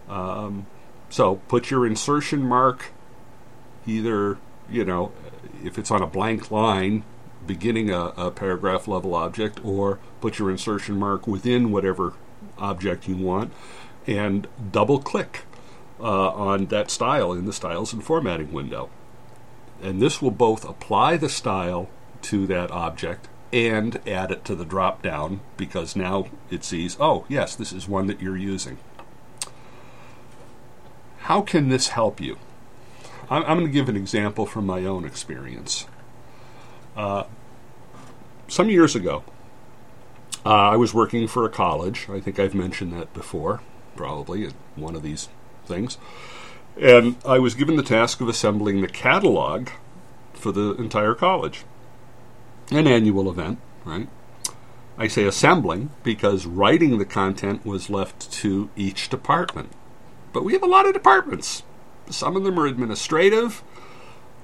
Um, 0.10 0.65
so 1.10 1.36
put 1.48 1.71
your 1.71 1.88
insertion 1.88 2.41
mark 2.41 2.91
either, 3.88 4.38
you 4.69 4.83
know, 4.83 5.13
if 5.63 5.77
it's 5.77 5.91
on 5.91 6.01
a 6.01 6.07
blank 6.07 6.51
line 6.51 7.03
beginning 7.48 7.89
a, 7.89 8.13
a 8.17 8.31
paragraph 8.31 8.88
level 8.88 9.15
object, 9.15 9.63
or 9.65 10.00
put 10.19 10.38
your 10.38 10.51
insertion 10.51 10.98
mark 10.98 11.25
within 11.27 11.71
whatever 11.71 12.13
object 12.57 13.07
you 13.07 13.15
want 13.15 13.51
and 14.08 14.48
double 14.72 15.00
click 15.00 15.46
uh, 16.00 16.29
on 16.29 16.65
that 16.67 16.89
style 16.89 17.34
in 17.34 17.46
the 17.46 17.53
styles 17.53 17.93
and 17.93 18.03
formatting 18.03 18.51
window 18.51 18.89
and 19.81 20.01
this 20.01 20.22
will 20.22 20.31
both 20.31 20.67
apply 20.67 21.17
the 21.17 21.29
style 21.29 21.89
to 22.22 22.46
that 22.48 22.72
object 22.72 23.27
and 23.51 24.00
add 24.08 24.31
it 24.31 24.46
to 24.46 24.55
the 24.55 24.65
drop 24.65 25.01
down 25.01 25.41
because 25.58 25.96
now 25.96 26.27
it 26.50 26.63
sees, 26.63 26.96
oh, 27.00 27.25
yes, 27.27 27.55
this 27.55 27.74
is 27.74 27.88
one 27.88 28.08
that 28.08 28.22
you're 28.22 28.38
using. 28.38 28.77
How 31.20 31.41
can 31.41 31.70
this 31.70 31.89
help 31.89 32.22
you? 32.22 32.38
I'm, 33.29 33.43
I'm 33.43 33.58
going 33.58 33.65
to 33.65 33.74
give 33.74 33.89
an 33.89 33.98
example 33.98 34.46
from 34.46 34.65
my 34.65 34.86
own 34.86 35.03
experience. 35.03 35.86
Uh, 36.96 37.24
some 38.48 38.70
years 38.70 38.96
ago, 38.96 39.24
uh, 40.46 40.50
I 40.50 40.75
was 40.75 40.93
working 40.93 41.27
for 41.27 41.46
a 41.46 41.50
college. 41.50 42.08
I 42.10 42.20
think 42.20 42.39
I've 42.39 42.55
mentioned 42.55 42.93
that 42.93 43.13
before, 43.13 43.62
probably 44.01 44.46
in 44.46 44.53
one 44.75 44.96
of 44.96 45.03
these 45.03 45.29
things. 45.67 46.00
And 46.75 47.17
I 47.24 47.38
was 47.38 47.53
given 47.53 47.75
the 47.75 47.84
task 47.84 48.20
of 48.20 48.27
assembling 48.27 48.81
the 48.81 48.88
catalog 48.88 49.70
for 50.34 50.51
the 50.51 50.74
entire 50.77 51.13
college. 51.13 51.65
An 52.72 52.88
annual 52.88 53.29
event, 53.29 53.60
right? 53.86 54.10
I 54.98 55.08
say 55.08 55.25
assembling 55.25 55.91
because 56.01 56.48
writing 56.48 56.98
the 56.98 57.05
content 57.05 57.63
was 57.63 57.91
left 57.91 58.31
to 58.41 58.72
each 58.75 59.08
department. 59.08 59.70
But 60.34 60.43
we 60.43 60.53
have 60.53 60.63
a 60.63 60.67
lot 60.67 60.88
of 60.88 60.93
departments. 60.93 61.62
Some 62.10 62.36
of 62.36 62.43
them 62.43 62.60
are 62.60 62.65
administrative, 62.65 63.62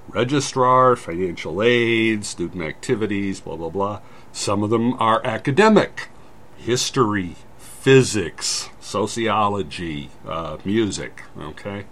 registrar, 0.08 0.94
financial 0.94 1.60
aid, 1.60 2.24
student 2.24 2.62
activities, 2.62 3.40
blah, 3.40 3.56
blah, 3.56 3.70
blah. 3.70 4.00
Some 4.30 4.62
of 4.62 4.70
them 4.70 4.94
are 5.02 5.20
academic, 5.26 6.10
history, 6.56 7.34
physics, 7.80 8.68
sociology, 8.80 10.10
uh, 10.26 10.58
music, 10.64 11.22
okay? 11.38 11.84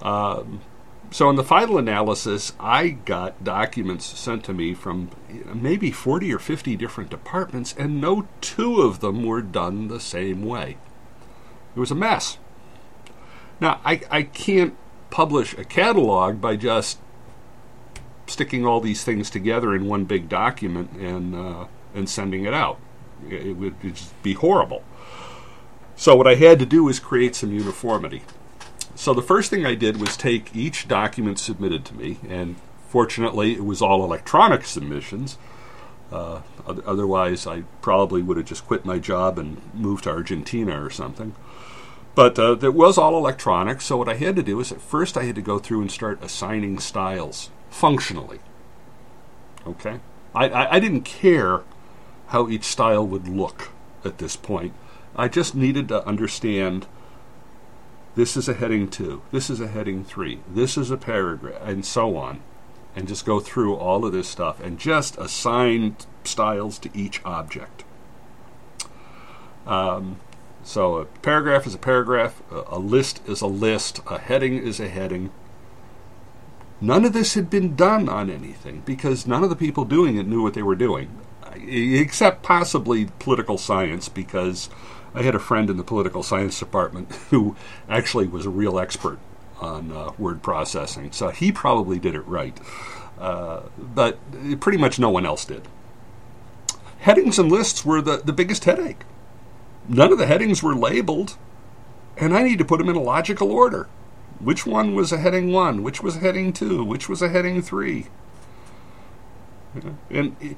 Um, 0.00 0.62
so 1.10 1.28
in 1.28 1.36
the 1.36 1.44
final 1.44 1.78
analysis, 1.78 2.54
I 2.58 2.88
got 2.88 3.44
documents 3.44 4.06
sent 4.06 4.44
to 4.44 4.54
me 4.54 4.74
from 4.74 5.10
maybe 5.54 5.90
40 5.90 6.32
or 6.32 6.38
50 6.38 6.74
different 6.76 7.10
departments, 7.10 7.74
and 7.78 8.00
no 8.00 8.26
two 8.40 8.80
of 8.80 9.00
them 9.00 9.24
were 9.24 9.42
done 9.42 9.88
the 9.88 10.00
same 10.00 10.42
way. 10.42 10.78
It 11.76 11.78
was 11.78 11.90
a 11.90 11.94
mess. 11.94 12.38
Now, 13.60 13.80
I, 13.84 14.00
I 14.10 14.22
can't 14.22 14.74
publish 15.10 15.56
a 15.56 15.64
catalog 15.64 16.40
by 16.40 16.56
just 16.56 16.98
sticking 18.26 18.64
all 18.64 18.80
these 18.80 19.04
things 19.04 19.28
together 19.28 19.74
in 19.74 19.86
one 19.86 20.06
big 20.06 20.28
document 20.28 20.92
and, 20.92 21.34
uh, 21.34 21.66
and 21.94 22.08
sending 22.08 22.44
it 22.44 22.54
out. 22.54 22.80
It 23.30 23.56
would 23.56 23.80
just 23.80 24.22
be 24.22 24.34
horrible. 24.34 24.82
So, 25.96 26.16
what 26.16 26.26
I 26.26 26.34
had 26.34 26.58
to 26.58 26.66
do 26.66 26.84
was 26.84 26.98
create 26.98 27.34
some 27.36 27.52
uniformity. 27.52 28.22
So 28.94 29.12
the 29.12 29.22
first 29.22 29.50
thing 29.50 29.66
I 29.66 29.74
did 29.74 30.00
was 30.00 30.16
take 30.16 30.54
each 30.54 30.86
document 30.86 31.38
submitted 31.38 31.84
to 31.86 31.94
me, 31.94 32.18
and 32.28 32.56
fortunately, 32.88 33.54
it 33.54 33.64
was 33.64 33.82
all 33.82 34.04
electronic 34.04 34.64
submissions. 34.64 35.36
Uh, 36.12 36.42
otherwise, 36.66 37.46
I 37.46 37.62
probably 37.82 38.22
would 38.22 38.36
have 38.36 38.46
just 38.46 38.66
quit 38.66 38.84
my 38.84 38.98
job 38.98 39.38
and 39.38 39.60
moved 39.74 40.04
to 40.04 40.10
Argentina 40.10 40.82
or 40.82 40.90
something. 40.90 41.34
But 42.14 42.38
uh, 42.38 42.56
it 42.58 42.74
was 42.74 42.96
all 42.96 43.16
electronic, 43.16 43.80
so 43.80 43.96
what 43.96 44.08
I 44.08 44.14
had 44.14 44.36
to 44.36 44.42
do 44.42 44.60
is 44.60 44.70
at 44.70 44.80
first 44.80 45.16
I 45.16 45.24
had 45.24 45.34
to 45.34 45.42
go 45.42 45.58
through 45.58 45.80
and 45.80 45.90
start 45.90 46.22
assigning 46.22 46.78
styles 46.78 47.50
functionally. 47.70 48.38
Okay? 49.66 49.98
I, 50.32 50.48
I, 50.48 50.74
I 50.76 50.80
didn't 50.80 51.02
care 51.02 51.62
how 52.34 52.48
each 52.48 52.64
style 52.64 53.06
would 53.06 53.28
look 53.28 53.70
at 54.04 54.18
this 54.18 54.34
point. 54.34 54.74
I 55.14 55.28
just 55.28 55.54
needed 55.54 55.86
to 55.86 56.04
understand 56.04 56.88
this 58.16 58.36
is 58.36 58.48
a 58.48 58.54
heading 58.54 58.88
two. 58.88 59.22
This 59.30 59.48
is 59.48 59.60
a 59.60 59.68
heading 59.68 60.02
three. 60.02 60.40
This 60.52 60.76
is 60.76 60.90
a 60.90 60.96
paragraph, 60.96 61.62
and 61.62 61.86
so 61.86 62.16
on. 62.16 62.42
And 62.96 63.06
just 63.06 63.24
go 63.24 63.38
through 63.38 63.76
all 63.76 64.04
of 64.04 64.12
this 64.12 64.26
stuff 64.26 64.60
and 64.60 64.80
just 64.80 65.16
assign 65.16 65.96
styles 66.24 66.80
to 66.80 66.90
each 66.92 67.24
object. 67.24 67.84
Um, 69.64 70.18
so 70.64 70.96
a 70.96 71.04
paragraph 71.04 71.68
is 71.68 71.74
a 71.76 71.78
paragraph, 71.78 72.42
a, 72.50 72.64
a 72.66 72.78
list 72.80 73.20
is 73.28 73.42
a 73.42 73.46
list, 73.46 74.00
a 74.08 74.18
heading 74.18 74.58
is 74.58 74.80
a 74.80 74.88
heading. 74.88 75.30
None 76.80 77.04
of 77.04 77.12
this 77.12 77.34
had 77.34 77.48
been 77.48 77.76
done 77.76 78.08
on 78.08 78.28
anything 78.28 78.82
because 78.84 79.24
none 79.24 79.44
of 79.44 79.50
the 79.50 79.56
people 79.56 79.84
doing 79.84 80.16
it 80.16 80.26
knew 80.26 80.42
what 80.42 80.54
they 80.54 80.64
were 80.64 80.74
doing, 80.74 81.16
except 81.56 82.42
possibly 82.42 83.08
political 83.18 83.58
science 83.58 84.08
because 84.08 84.68
I 85.14 85.22
had 85.22 85.34
a 85.34 85.38
friend 85.38 85.70
in 85.70 85.76
the 85.76 85.84
political 85.84 86.22
science 86.22 86.58
department 86.58 87.12
who 87.30 87.56
actually 87.88 88.26
was 88.26 88.46
a 88.46 88.50
real 88.50 88.78
expert 88.78 89.18
on 89.60 89.92
uh, 89.92 90.12
word 90.18 90.42
processing, 90.42 91.12
so 91.12 91.30
he 91.30 91.52
probably 91.52 91.98
did 91.98 92.14
it 92.14 92.26
right. 92.26 92.58
Uh, 93.18 93.62
but 93.78 94.18
pretty 94.60 94.78
much 94.78 94.98
no 94.98 95.08
one 95.08 95.24
else 95.24 95.44
did. 95.44 95.68
Headings 96.98 97.38
and 97.38 97.50
lists 97.50 97.84
were 97.84 98.02
the, 98.02 98.18
the 98.18 98.32
biggest 98.32 98.64
headache. 98.64 99.02
None 99.88 100.10
of 100.12 100.18
the 100.18 100.26
headings 100.26 100.62
were 100.62 100.74
labeled, 100.74 101.36
and 102.16 102.36
I 102.36 102.42
need 102.42 102.58
to 102.58 102.64
put 102.64 102.78
them 102.78 102.88
in 102.88 102.96
a 102.96 103.02
logical 103.02 103.52
order. 103.52 103.88
Which 104.40 104.66
one 104.66 104.94
was 104.94 105.12
a 105.12 105.18
heading 105.18 105.52
one? 105.52 105.82
Which 105.82 106.02
was 106.02 106.16
a 106.16 106.20
heading 106.20 106.52
two? 106.52 106.82
Which 106.82 107.08
was 107.08 107.22
a 107.22 107.28
heading 107.28 107.62
three? 107.62 108.06
And 110.10 110.56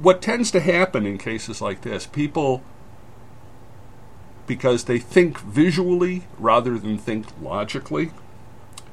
what 0.00 0.22
tends 0.22 0.50
to 0.52 0.60
happen 0.60 1.06
in 1.06 1.18
cases 1.18 1.60
like 1.60 1.82
this, 1.82 2.06
people, 2.06 2.62
because 4.46 4.84
they 4.84 4.98
think 4.98 5.40
visually 5.40 6.24
rather 6.38 6.78
than 6.78 6.98
think 6.98 7.26
logically, 7.40 8.12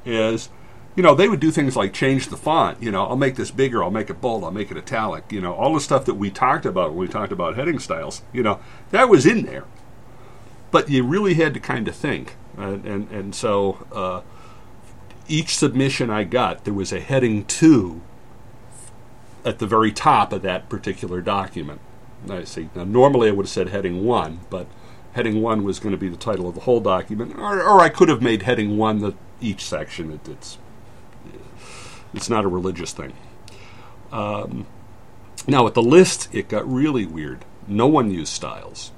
is, 0.04 0.48
you 0.94 1.02
know, 1.02 1.14
they 1.14 1.28
would 1.28 1.40
do 1.40 1.50
things 1.50 1.76
like 1.76 1.92
change 1.92 2.28
the 2.28 2.36
font. 2.36 2.82
You 2.82 2.90
know, 2.90 3.04
I'll 3.04 3.16
make 3.16 3.36
this 3.36 3.50
bigger, 3.50 3.82
I'll 3.82 3.90
make 3.90 4.10
it 4.10 4.20
bold, 4.20 4.44
I'll 4.44 4.50
make 4.50 4.70
it 4.70 4.76
italic. 4.76 5.30
You 5.30 5.40
know, 5.40 5.54
all 5.54 5.74
the 5.74 5.80
stuff 5.80 6.04
that 6.06 6.14
we 6.14 6.30
talked 6.30 6.66
about 6.66 6.90
when 6.90 6.98
we 6.98 7.08
talked 7.08 7.32
about 7.32 7.56
heading 7.56 7.78
styles, 7.78 8.22
you 8.32 8.42
know, 8.42 8.60
that 8.90 9.08
was 9.08 9.26
in 9.26 9.44
there. 9.46 9.64
But 10.70 10.90
you 10.90 11.04
really 11.04 11.34
had 11.34 11.54
to 11.54 11.60
kind 11.60 11.86
of 11.88 11.94
think. 11.94 12.36
And, 12.56 12.84
and, 12.84 13.10
and 13.10 13.34
so 13.34 13.86
uh, 13.92 14.22
each 15.28 15.56
submission 15.56 16.10
I 16.10 16.24
got, 16.24 16.64
there 16.64 16.74
was 16.74 16.92
a 16.92 17.00
heading 17.00 17.44
two 17.44 18.02
at 19.46 19.60
the 19.60 19.66
very 19.66 19.92
top 19.92 20.32
of 20.32 20.42
that 20.42 20.68
particular 20.68 21.22
document. 21.22 21.80
I 22.28 22.44
see. 22.44 22.68
Now, 22.74 22.84
normally 22.84 23.28
I 23.28 23.30
would 23.30 23.46
have 23.46 23.50
said 23.50 23.68
heading 23.68 24.04
one, 24.04 24.40
but 24.50 24.66
heading 25.12 25.40
one 25.40 25.62
was 25.62 25.78
going 25.78 25.92
to 25.92 25.98
be 25.98 26.08
the 26.08 26.16
title 26.16 26.48
of 26.48 26.56
the 26.56 26.62
whole 26.62 26.80
document, 26.80 27.38
or, 27.38 27.62
or 27.62 27.80
I 27.80 27.88
could 27.88 28.08
have 28.08 28.20
made 28.20 28.42
heading 28.42 28.76
one 28.76 28.98
the 28.98 29.14
each 29.40 29.64
section. 29.64 30.12
It, 30.12 30.28
it's 30.28 30.58
it's 32.12 32.28
not 32.28 32.44
a 32.44 32.48
religious 32.48 32.92
thing. 32.92 33.12
Um, 34.10 34.66
now 35.46 35.64
with 35.64 35.74
the 35.74 35.82
list, 35.82 36.28
it 36.32 36.48
got 36.48 36.70
really 36.70 37.06
weird. 37.06 37.44
No 37.68 37.86
one 37.86 38.10
used 38.10 38.32
styles. 38.32 38.92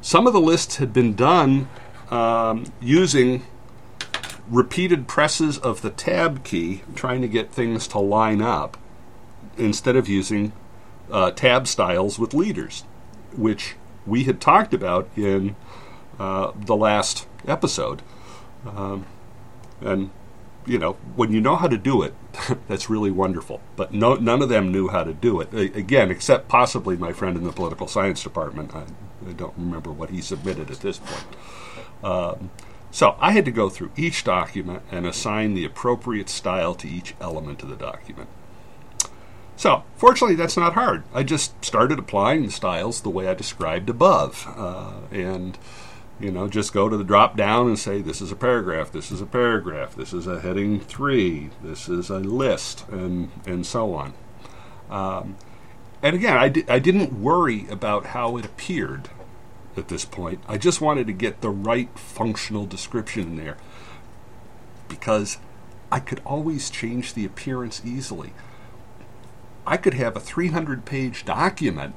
Some 0.00 0.26
of 0.26 0.32
the 0.32 0.40
lists 0.40 0.76
had 0.76 0.92
been 0.92 1.14
done 1.14 1.68
um, 2.10 2.72
using 2.80 3.44
repeated 4.50 5.08
presses 5.08 5.58
of 5.58 5.82
the 5.82 5.90
tab 5.90 6.44
key, 6.44 6.82
trying 6.94 7.22
to 7.22 7.28
get 7.28 7.52
things 7.52 7.86
to 7.88 7.98
line 7.98 8.42
up, 8.42 8.76
instead 9.56 9.96
of 9.96 10.08
using 10.08 10.52
uh, 11.10 11.30
tab 11.30 11.66
styles 11.66 12.18
with 12.18 12.34
leaders, 12.34 12.84
which 13.36 13.76
we 14.06 14.24
had 14.24 14.40
talked 14.40 14.72
about 14.72 15.08
in 15.16 15.56
uh, 16.18 16.52
the 16.56 16.76
last 16.76 17.26
episode. 17.46 18.02
Um, 18.66 19.06
and 19.80 20.10
you 20.66 20.78
know, 20.78 20.94
when 21.16 21.32
you 21.32 21.40
know 21.40 21.56
how 21.56 21.66
to 21.66 21.78
do 21.78 22.02
it, 22.02 22.14
that's 22.68 22.90
really 22.90 23.10
wonderful. 23.10 23.60
But 23.76 23.92
no, 23.94 24.14
none 24.14 24.42
of 24.42 24.48
them 24.48 24.70
knew 24.70 24.88
how 24.88 25.02
to 25.02 25.14
do 25.14 25.40
it. 25.40 25.52
Again, 25.54 26.10
except 26.10 26.48
possibly 26.48 26.96
my 26.96 27.12
friend 27.12 27.36
in 27.36 27.44
the 27.44 27.52
political 27.52 27.88
science 27.88 28.22
department. 28.22 28.74
I, 28.74 28.84
I 29.26 29.32
don't 29.32 29.54
remember 29.56 29.90
what 29.90 30.10
he 30.10 30.20
submitted 30.20 30.70
at 30.70 30.80
this 30.80 30.98
point. 30.98 31.26
Um, 32.04 32.50
so 32.90 33.16
I 33.20 33.32
had 33.32 33.44
to 33.44 33.50
go 33.50 33.68
through 33.68 33.92
each 33.96 34.24
document 34.24 34.82
and 34.90 35.06
assign 35.06 35.54
the 35.54 35.64
appropriate 35.64 36.28
style 36.28 36.74
to 36.76 36.88
each 36.88 37.14
element 37.20 37.62
of 37.62 37.68
the 37.68 37.76
document. 37.76 38.28
So, 39.56 39.82
fortunately, 39.96 40.36
that's 40.36 40.56
not 40.56 40.74
hard. 40.74 41.02
I 41.12 41.24
just 41.24 41.64
started 41.64 41.98
applying 41.98 42.44
the 42.44 42.52
styles 42.52 43.00
the 43.00 43.10
way 43.10 43.26
I 43.26 43.34
described 43.34 43.90
above. 43.90 44.46
Uh, 44.56 44.92
and 45.10 45.58
you 46.20 46.32
know, 46.32 46.48
just 46.48 46.72
go 46.72 46.88
to 46.88 46.96
the 46.96 47.04
drop 47.04 47.36
down 47.36 47.68
and 47.68 47.78
say, 47.78 48.00
this 48.00 48.20
is 48.20 48.32
a 48.32 48.36
paragraph, 48.36 48.90
this 48.90 49.10
is 49.10 49.20
a 49.20 49.26
paragraph, 49.26 49.94
this 49.94 50.12
is 50.12 50.26
a 50.26 50.40
heading 50.40 50.80
three, 50.80 51.50
this 51.62 51.88
is 51.88 52.10
a 52.10 52.18
list, 52.18 52.88
and, 52.88 53.30
and 53.46 53.64
so 53.64 53.94
on. 53.94 54.14
Um, 54.90 55.36
and 56.02 56.16
again, 56.16 56.36
I, 56.36 56.48
di- 56.48 56.64
I 56.68 56.78
didn't 56.78 57.22
worry 57.22 57.66
about 57.68 58.06
how 58.06 58.36
it 58.36 58.44
appeared 58.44 59.10
at 59.78 59.88
this 59.88 60.04
point. 60.04 60.40
I 60.48 60.58
just 60.58 60.80
wanted 60.80 61.06
to 61.06 61.12
get 61.12 61.40
the 61.40 61.50
right 61.50 61.88
functional 61.98 62.66
description 62.66 63.22
in 63.22 63.36
there 63.36 63.56
because 64.88 65.38
I 65.90 66.00
could 66.00 66.20
always 66.24 66.70
change 66.70 67.14
the 67.14 67.24
appearance 67.24 67.82
easily. 67.84 68.32
I 69.66 69.76
could 69.76 69.94
have 69.94 70.16
a 70.16 70.20
300 70.20 70.84
page 70.84 71.24
document 71.24 71.94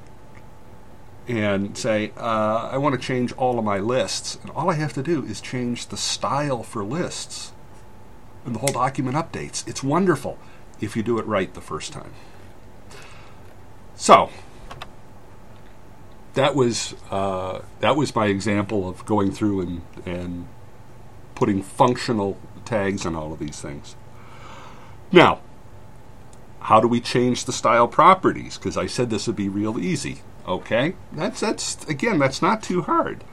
and 1.28 1.78
say, 1.78 2.12
uh, 2.18 2.70
I 2.72 2.78
want 2.78 3.00
to 3.00 3.02
change 3.02 3.32
all 3.34 3.58
of 3.60 3.66
my 3.66 3.80
lists. 3.80 4.38
And 4.42 4.52
all 4.52 4.70
I 4.70 4.74
have 4.74 4.94
to 4.94 5.04
do 5.04 5.26
is 5.26 5.40
change 5.40 5.88
the 5.88 5.98
style 5.98 6.64
for 6.64 6.84
lists. 6.84 7.54
And 8.46 8.56
the 8.56 8.60
whole 8.60 8.74
document 8.74 9.16
updates. 9.16 9.68
It's 9.68 9.84
wonderful 9.84 10.38
if 10.80 10.98
you 10.98 11.04
do 11.04 11.20
it 11.20 11.26
right 11.26 11.54
the 11.54 11.62
first 11.62 11.94
time. 11.94 12.12
So, 13.96 14.32
that 16.34 16.56
was 16.56 16.96
uh, 17.10 17.62
that 17.80 17.96
was 17.96 18.16
my 18.16 18.28
example 18.28 18.88
of 18.88 19.06
going 19.06 19.32
through 19.32 19.62
and, 19.62 19.82
and 20.06 20.48
putting 21.36 21.62
functional 21.62 22.38
tags 22.66 23.06
on 23.06 23.16
all 23.16 23.34
of 23.34 23.40
these 23.40 23.60
things. 23.62 23.96
Now, 25.12 25.42
how 26.62 26.80
do 26.80 26.88
we 26.88 27.02
change 27.02 27.46
the 27.46 27.52
style 27.52 27.88
properties? 27.88 28.58
Because 28.58 28.78
I 28.78 28.86
said 28.86 29.10
this 29.10 29.28
would 29.28 29.36
be 29.36 29.50
real 29.50 29.80
easy. 29.80 30.22
Okay, 30.48 30.96
that's 31.12 31.40
that's 31.40 31.84
again 31.88 32.20
that's 32.20 32.42
not 32.42 32.64
too 32.64 32.84
hard. 32.84 33.24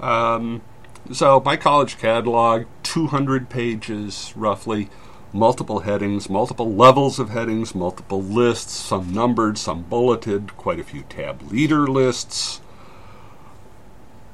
Um, 0.00 0.62
so 1.10 1.40
my 1.44 1.56
college 1.56 1.98
catalog, 1.98 2.66
200 2.82 3.48
pages 3.48 4.32
roughly, 4.36 4.88
multiple 5.32 5.80
headings, 5.80 6.28
multiple 6.28 6.72
levels 6.74 7.18
of 7.18 7.30
headings, 7.30 7.74
multiple 7.74 8.22
lists, 8.22 8.72
some 8.72 9.12
numbered, 9.12 9.58
some 9.58 9.82
bulleted, 9.82 10.56
quite 10.56 10.78
a 10.78 10.84
few 10.84 11.02
tab 11.02 11.50
leader 11.50 11.86
lists. 11.86 12.60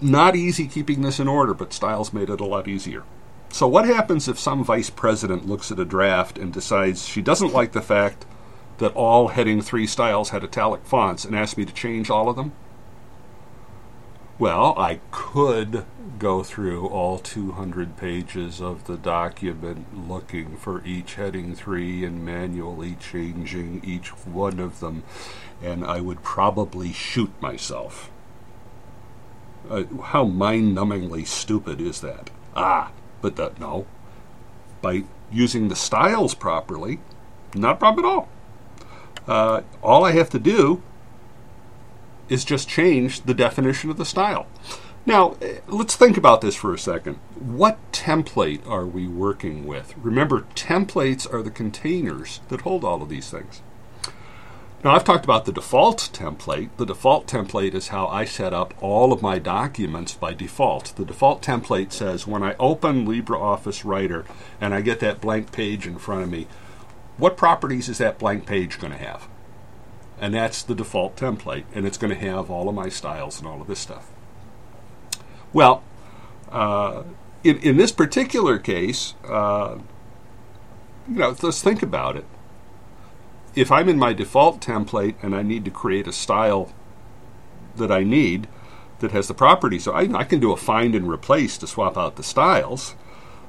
Not 0.00 0.36
easy 0.36 0.66
keeping 0.66 1.02
this 1.02 1.20
in 1.20 1.28
order, 1.28 1.54
but 1.54 1.72
Styles 1.72 2.12
made 2.12 2.30
it 2.30 2.40
a 2.40 2.44
lot 2.44 2.68
easier. 2.68 3.04
So, 3.50 3.66
what 3.66 3.86
happens 3.86 4.28
if 4.28 4.38
some 4.38 4.62
vice 4.62 4.90
president 4.90 5.48
looks 5.48 5.72
at 5.72 5.80
a 5.80 5.84
draft 5.84 6.38
and 6.38 6.52
decides 6.52 7.08
she 7.08 7.22
doesn't 7.22 7.52
like 7.52 7.72
the 7.72 7.80
fact 7.80 8.26
that 8.76 8.94
all 8.94 9.28
heading 9.28 9.60
3 9.60 9.86
styles 9.86 10.30
had 10.30 10.44
italic 10.44 10.84
fonts 10.84 11.24
and 11.24 11.34
asks 11.34 11.56
me 11.56 11.64
to 11.64 11.72
change 11.72 12.10
all 12.10 12.28
of 12.28 12.36
them? 12.36 12.52
Well, 14.38 14.74
I 14.78 15.00
could 15.10 15.84
go 16.20 16.44
through 16.44 16.86
all 16.86 17.18
200 17.18 17.96
pages 17.96 18.60
of 18.60 18.86
the 18.86 18.96
document 18.96 20.08
looking 20.08 20.56
for 20.56 20.84
each 20.84 21.14
heading 21.14 21.56
3 21.56 22.04
and 22.04 22.24
manually 22.24 22.96
changing 23.00 23.82
each 23.84 24.10
one 24.24 24.60
of 24.60 24.78
them, 24.78 25.02
and 25.60 25.84
I 25.84 26.00
would 26.00 26.22
probably 26.22 26.92
shoot 26.92 27.32
myself. 27.42 28.10
Uh, 29.68 29.84
how 30.04 30.24
mind 30.24 30.76
numbingly 30.76 31.26
stupid 31.26 31.80
is 31.80 32.00
that? 32.02 32.30
Ah, 32.54 32.92
but 33.20 33.58
no. 33.58 33.86
By 34.80 35.02
using 35.32 35.66
the 35.66 35.76
styles 35.76 36.34
properly, 36.34 37.00
not 37.56 37.72
a 37.72 37.78
problem 37.78 38.04
at 38.04 38.08
all. 38.08 38.28
Uh, 39.26 39.62
all 39.82 40.04
I 40.04 40.12
have 40.12 40.30
to 40.30 40.38
do 40.38 40.80
is 42.28 42.44
just 42.44 42.68
change 42.68 43.22
the 43.22 43.34
definition 43.34 43.90
of 43.90 43.96
the 43.96 44.04
style. 44.04 44.46
Now, 45.06 45.36
let's 45.68 45.96
think 45.96 46.16
about 46.18 46.42
this 46.42 46.54
for 46.54 46.74
a 46.74 46.78
second. 46.78 47.14
What 47.38 47.78
template 47.92 48.66
are 48.68 48.84
we 48.84 49.08
working 49.08 49.66
with? 49.66 49.94
Remember, 49.96 50.42
templates 50.54 51.32
are 51.32 51.42
the 51.42 51.50
containers 51.50 52.40
that 52.48 52.60
hold 52.60 52.84
all 52.84 53.02
of 53.02 53.08
these 53.08 53.30
things. 53.30 53.62
Now, 54.84 54.94
I've 54.94 55.04
talked 55.04 55.24
about 55.24 55.44
the 55.44 55.52
default 55.52 56.10
template. 56.12 56.68
The 56.76 56.86
default 56.86 57.26
template 57.26 57.74
is 57.74 57.88
how 57.88 58.06
I 58.06 58.24
set 58.24 58.52
up 58.52 58.74
all 58.80 59.12
of 59.12 59.22
my 59.22 59.38
documents 59.38 60.14
by 60.14 60.34
default. 60.34 60.94
The 60.94 61.04
default 61.04 61.42
template 61.42 61.90
says 61.90 62.26
when 62.26 62.42
I 62.42 62.54
open 62.60 63.06
LibreOffice 63.06 63.84
Writer 63.84 64.24
and 64.60 64.74
I 64.74 64.82
get 64.82 65.00
that 65.00 65.20
blank 65.20 65.50
page 65.50 65.86
in 65.86 65.98
front 65.98 66.22
of 66.22 66.30
me, 66.30 66.46
what 67.16 67.36
properties 67.36 67.88
is 67.88 67.98
that 67.98 68.20
blank 68.20 68.46
page 68.46 68.78
going 68.78 68.92
to 68.92 68.98
have? 68.98 69.26
And 70.20 70.34
that's 70.34 70.62
the 70.62 70.74
default 70.74 71.16
template, 71.16 71.64
and 71.74 71.86
it's 71.86 71.96
going 71.96 72.12
to 72.12 72.18
have 72.18 72.50
all 72.50 72.68
of 72.68 72.74
my 72.74 72.88
styles 72.88 73.38
and 73.38 73.46
all 73.48 73.60
of 73.60 73.68
this 73.68 73.78
stuff. 73.78 74.10
Well, 75.52 75.82
uh, 76.50 77.04
in, 77.44 77.58
in 77.58 77.76
this 77.76 77.92
particular 77.92 78.58
case, 78.58 79.14
uh, 79.28 79.78
you 81.08 81.14
know, 81.14 81.36
let's 81.40 81.62
think 81.62 81.82
about 81.82 82.16
it. 82.16 82.24
If 83.54 83.72
I'm 83.72 83.88
in 83.88 83.98
my 83.98 84.12
default 84.12 84.60
template 84.60 85.14
and 85.22 85.34
I 85.34 85.42
need 85.42 85.64
to 85.64 85.70
create 85.70 86.06
a 86.06 86.12
style 86.12 86.72
that 87.76 87.90
I 87.90 88.02
need 88.02 88.48
that 89.00 89.12
has 89.12 89.28
the 89.28 89.34
properties, 89.34 89.84
so 89.84 89.92
I, 89.92 90.02
I 90.16 90.24
can 90.24 90.40
do 90.40 90.52
a 90.52 90.56
find 90.56 90.94
and 90.94 91.08
replace 91.08 91.56
to 91.58 91.66
swap 91.66 91.96
out 91.96 92.16
the 92.16 92.22
styles. 92.22 92.94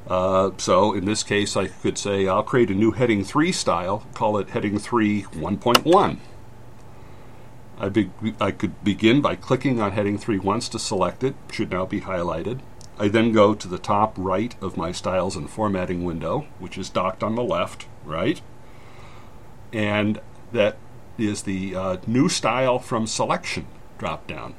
Uh, 0.08 0.52
so 0.58 0.94
in 0.94 1.06
this 1.06 1.24
case, 1.24 1.58
I 1.58 1.68
could 1.68 1.98
say 1.98 2.28
I'll 2.28 2.44
create 2.44 2.70
a 2.70 2.76
new 2.76 2.92
heading 2.92 3.24
3 3.24 3.52
style, 3.52 4.06
call 4.14 4.38
it 4.38 4.52
heading 4.52 4.80
3 4.80 5.24
1.1. 5.24 6.18
I, 7.80 7.90
be- 7.90 8.12
I 8.40 8.52
could 8.52 8.84
begin 8.84 9.22
by 9.22 9.36
clicking 9.36 9.80
on 9.80 9.94
heading 9.94 10.18
3 10.18 10.40
once 10.40 10.68
to 10.70 10.80
select 10.80 11.24
it, 11.24 11.36
should 11.52 11.72
now 11.72 11.86
be 11.86 12.02
highlighted. 12.02 12.60
I 12.98 13.08
then 13.08 13.32
go 13.32 13.56
to 13.56 13.68
the 13.68 13.78
top 13.78 14.14
right 14.18 14.54
of 14.62 14.76
my 14.76 14.92
styles 14.92 15.38
and 15.38 15.50
formatting 15.50 16.04
window, 16.04 16.48
which 16.60 16.78
is 16.78 16.90
docked 16.90 17.24
on 17.24 17.36
the 17.36 17.44
left, 17.44 17.88
right? 18.04 18.42
And 19.72 20.20
that 20.52 20.78
is 21.18 21.44
the 21.44 21.76
uh, 21.76 21.98
new 22.06 22.28
style 22.28 22.80
from 22.80 23.08
selection 23.08 23.68
drop 23.98 24.28
down. 24.28 24.54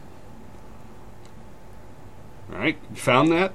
All 2.50 2.58
right, 2.58 2.78
you 2.90 2.96
found 2.96 3.30
that? 3.32 3.52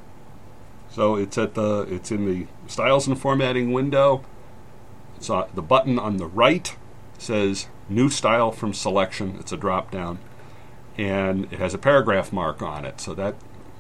So 0.90 1.16
it's 1.16 1.38
at 1.38 1.56
the 1.56 1.82
it's 1.90 2.12
in 2.12 2.26
the 2.26 2.48
styles 2.68 3.08
and 3.08 3.20
formatting 3.20 3.74
window. 3.74 4.24
So 5.20 5.50
the 5.54 5.62
button 5.62 5.98
on 6.00 6.18
the 6.18 6.28
right 6.28 6.76
says 7.18 7.68
new 7.90 8.10
style 8.10 8.52
from 8.52 8.74
selection. 8.74 9.38
It's 9.40 9.52
a 9.52 9.58
drop 9.58 9.92
down, 9.92 10.20
and 10.98 11.46
it 11.52 11.60
has 11.60 11.74
a 11.74 11.80
paragraph 11.80 12.32
mark 12.34 12.62
on 12.62 12.86
it. 12.86 13.00
So 13.02 13.14
that 13.14 13.36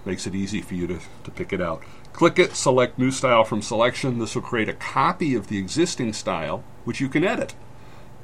makes 0.05 0.27
it 0.27 0.35
easy 0.35 0.61
for 0.61 0.75
you 0.75 0.87
to, 0.87 0.99
to 1.23 1.31
pick 1.31 1.51
it 1.51 1.61
out. 1.61 1.83
Click 2.13 2.39
it, 2.39 2.55
select 2.55 2.97
new 2.97 3.11
style 3.11 3.43
from 3.43 3.61
selection. 3.61 4.19
This 4.19 4.35
will 4.35 4.41
create 4.41 4.69
a 4.69 4.73
copy 4.73 5.35
of 5.35 5.47
the 5.47 5.57
existing 5.57 6.13
style, 6.13 6.63
which 6.83 7.01
you 7.01 7.09
can 7.09 7.23
edit. 7.23 7.55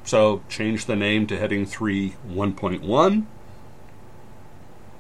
So 0.04 0.44
change 0.50 0.86
the 0.86 0.96
name 0.96 1.28
to 1.28 1.38
heading 1.38 1.66
3 1.66 2.16
1.1 2.28 3.26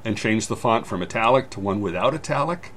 and 0.04 0.17
change 0.17 0.47
the 0.47 0.56
font 0.56 0.86
from 0.86 1.02
italic 1.02 1.50
to 1.52 1.60
one 1.60 1.80
without 1.80 2.13
italic 2.13 2.74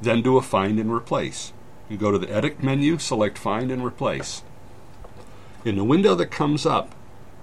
then 0.00 0.22
do 0.22 0.36
a 0.36 0.42
find 0.42 0.78
and 0.78 0.92
replace. 0.92 1.52
You 1.88 1.96
go 1.96 2.10
to 2.10 2.18
the 2.18 2.32
edit 2.32 2.62
menu, 2.62 2.98
select 2.98 3.38
find 3.38 3.70
and 3.70 3.84
replace. 3.84 4.42
In 5.66 5.74
the 5.74 5.82
window 5.82 6.14
that 6.14 6.30
comes 6.30 6.64
up, 6.64 6.94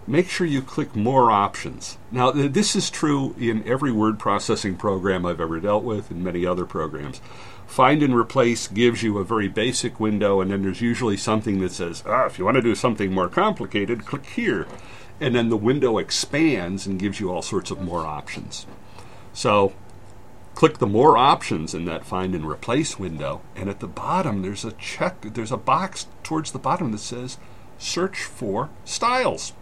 make 0.08 0.30
sure 0.30 0.48
you 0.48 0.62
click 0.62 0.96
more 0.96 1.30
options. 1.30 1.98
Now, 2.10 2.32
this 2.32 2.74
is 2.74 2.90
true 2.90 3.36
in 3.38 3.68
every 3.68 3.92
word 3.92 4.18
processing 4.18 4.78
program 4.78 5.26
I've 5.26 5.42
ever 5.42 5.60
dealt 5.60 5.84
with 5.84 6.10
and 6.10 6.24
many 6.24 6.46
other 6.46 6.64
programs. 6.64 7.20
Find 7.68 8.02
and 8.02 8.16
replace 8.16 8.70
gives 8.70 9.04
you 9.04 9.18
a 9.18 9.26
very 9.26 9.50
basic 9.50 10.00
window, 10.00 10.40
and 10.40 10.52
then 10.52 10.64
there's 10.64 10.80
usually 10.80 11.18
something 11.18 11.60
that 11.60 11.74
says, 11.74 12.02
ah, 12.06 12.26
if 12.26 12.40
you 12.40 12.46
want 12.46 12.56
to 12.56 12.62
do 12.62 12.76
something 12.76 13.12
more 13.12 13.28
complicated, 13.28 14.06
click 14.06 14.26
here. 14.26 14.68
And 15.20 15.36
then 15.36 15.50
the 15.50 15.58
window 15.58 15.98
expands 15.98 16.88
and 16.88 16.98
gives 16.98 17.20
you 17.20 17.30
all 17.30 17.42
sorts 17.42 17.72
of 17.72 17.82
more 17.82 18.06
options. 18.06 18.66
So 19.34 19.74
click 20.56 20.78
the 20.78 20.88
more 20.88 21.18
options 21.18 21.74
in 21.74 21.84
that 21.86 22.06
find 22.06 22.34
and 22.34 22.46
replace 22.46 22.98
window 22.98 23.42
and 23.54 23.70
at 23.70 23.80
the 23.80 23.88
bottom 23.88 24.44
there's 24.44 24.64
a 24.64 24.72
check 24.74 25.20
there's 25.34 25.52
a 25.52 25.58
box 25.58 26.06
towards 26.22 26.52
the 26.52 26.60
bottom 26.60 26.92
that 26.92 27.00
says 27.00 27.40
search 27.84 28.24
for 28.24 28.69
styles 28.86 29.54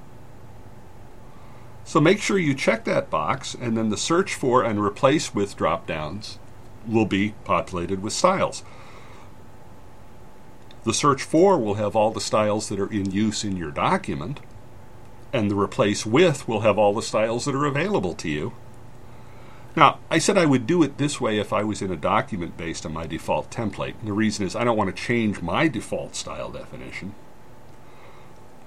so 1.83 1.99
make 1.99 2.21
sure 2.21 2.37
you 2.37 2.53
check 2.53 2.85
that 2.85 3.09
box 3.09 3.55
and 3.55 3.75
then 3.75 3.89
the 3.89 3.97
search 3.97 4.35
for 4.35 4.63
and 4.63 4.79
replace 4.83 5.33
with 5.35 5.57
drop 5.57 5.87
downs 5.87 6.39
will 6.87 7.05
be 7.05 7.33
populated 7.43 8.01
with 8.01 8.13
styles 8.13 8.63
The 10.83 10.93
search 10.93 11.21
for 11.21 11.57
will 11.59 11.75
have 11.75 11.95
all 11.95 12.11
the 12.11 12.21
styles 12.21 12.69
that 12.69 12.79
are 12.79 12.91
in 12.91 13.11
use 13.11 13.43
in 13.43 13.55
your 13.55 13.71
document, 13.71 14.39
and 15.31 15.49
the 15.49 15.55
replace 15.55 16.05
with 16.05 16.47
will 16.47 16.61
have 16.61 16.77
all 16.79 16.93
the 16.93 17.03
styles 17.03 17.45
that 17.45 17.55
are 17.55 17.65
available 17.65 18.15
to 18.15 18.29
you. 18.29 18.53
Now, 19.75 19.99
I 20.09 20.17
said 20.17 20.37
I 20.37 20.47
would 20.47 20.65
do 20.67 20.81
it 20.83 20.97
this 20.97 21.21
way 21.21 21.37
if 21.39 21.53
I 21.53 21.63
was 21.63 21.81
in 21.81 21.91
a 21.91 21.95
document 21.95 22.57
based 22.57 22.85
on 22.85 22.93
my 22.93 23.05
default 23.05 23.51
template. 23.51 23.93
The 24.03 24.11
reason 24.11 24.45
is 24.45 24.55
I 24.55 24.63
don't 24.63 24.77
want 24.77 24.95
to 24.95 25.03
change 25.03 25.41
my 25.41 25.67
default 25.67 26.15
style 26.15 26.49
definition. 26.51 27.13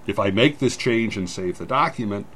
If 0.06 0.18
I 0.18 0.30
make 0.30 0.58
this 0.58 0.76
change 0.76 1.16
and 1.16 1.28
save 1.28 1.58
the 1.58 1.66
document, 1.66 2.26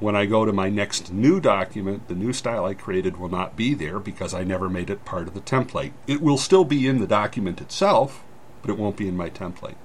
when 0.00 0.16
I 0.16 0.26
go 0.26 0.44
to 0.44 0.52
my 0.52 0.68
next 0.68 1.12
new 1.12 1.40
document, 1.40 2.08
the 2.08 2.14
new 2.14 2.32
style 2.32 2.64
I 2.64 2.74
created 2.74 3.16
will 3.16 3.28
not 3.28 3.56
be 3.56 3.74
there 3.74 3.98
because 3.98 4.34
I 4.34 4.42
never 4.42 4.68
made 4.68 4.90
it 4.90 5.04
part 5.04 5.28
of 5.28 5.34
the 5.34 5.40
template. 5.40 5.92
It 6.06 6.20
will 6.20 6.38
still 6.38 6.64
be 6.64 6.86
in 6.86 6.98
the 6.98 7.06
document 7.06 7.60
itself, 7.60 8.24
but 8.60 8.70
it 8.70 8.78
won't 8.78 8.96
be 8.96 9.08
in 9.08 9.16
my 9.16 9.30
template. 9.30 9.76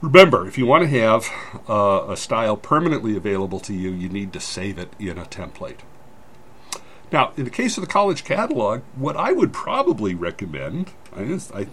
Remember, 0.00 0.46
if 0.46 0.58
you 0.58 0.66
want 0.66 0.82
to 0.82 1.00
have 1.00 1.28
uh, 1.68 2.06
a 2.10 2.16
style 2.16 2.56
permanently 2.56 3.16
available 3.16 3.60
to 3.60 3.72
you, 3.72 3.90
you 3.90 4.08
need 4.08 4.32
to 4.32 4.40
save 4.40 4.78
it 4.78 4.92
in 4.98 5.18
a 5.18 5.24
template. 5.24 5.78
Now, 7.12 7.32
in 7.36 7.44
the 7.44 7.50
case 7.50 7.76
of 7.76 7.82
the 7.82 7.92
college 7.92 8.24
catalog, 8.24 8.82
what 8.96 9.16
I 9.16 9.32
would 9.32 9.52
probably 9.52 10.14
recommend, 10.14 10.92
I, 11.14 11.38
I, 11.54 11.66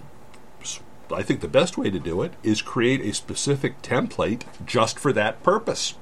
I 1.12 1.24
think 1.24 1.42
the 1.42 1.48
best 1.48 1.78
way 1.78 1.90
to 1.90 2.00
do 2.00 2.22
it 2.22 2.34
is 2.44 2.62
create 2.62 3.02
a 3.02 3.14
specific 3.14 3.82
template 3.82 4.44
just 4.66 5.00
for 5.00 5.12
that 5.14 5.44
purpose. 5.44 5.96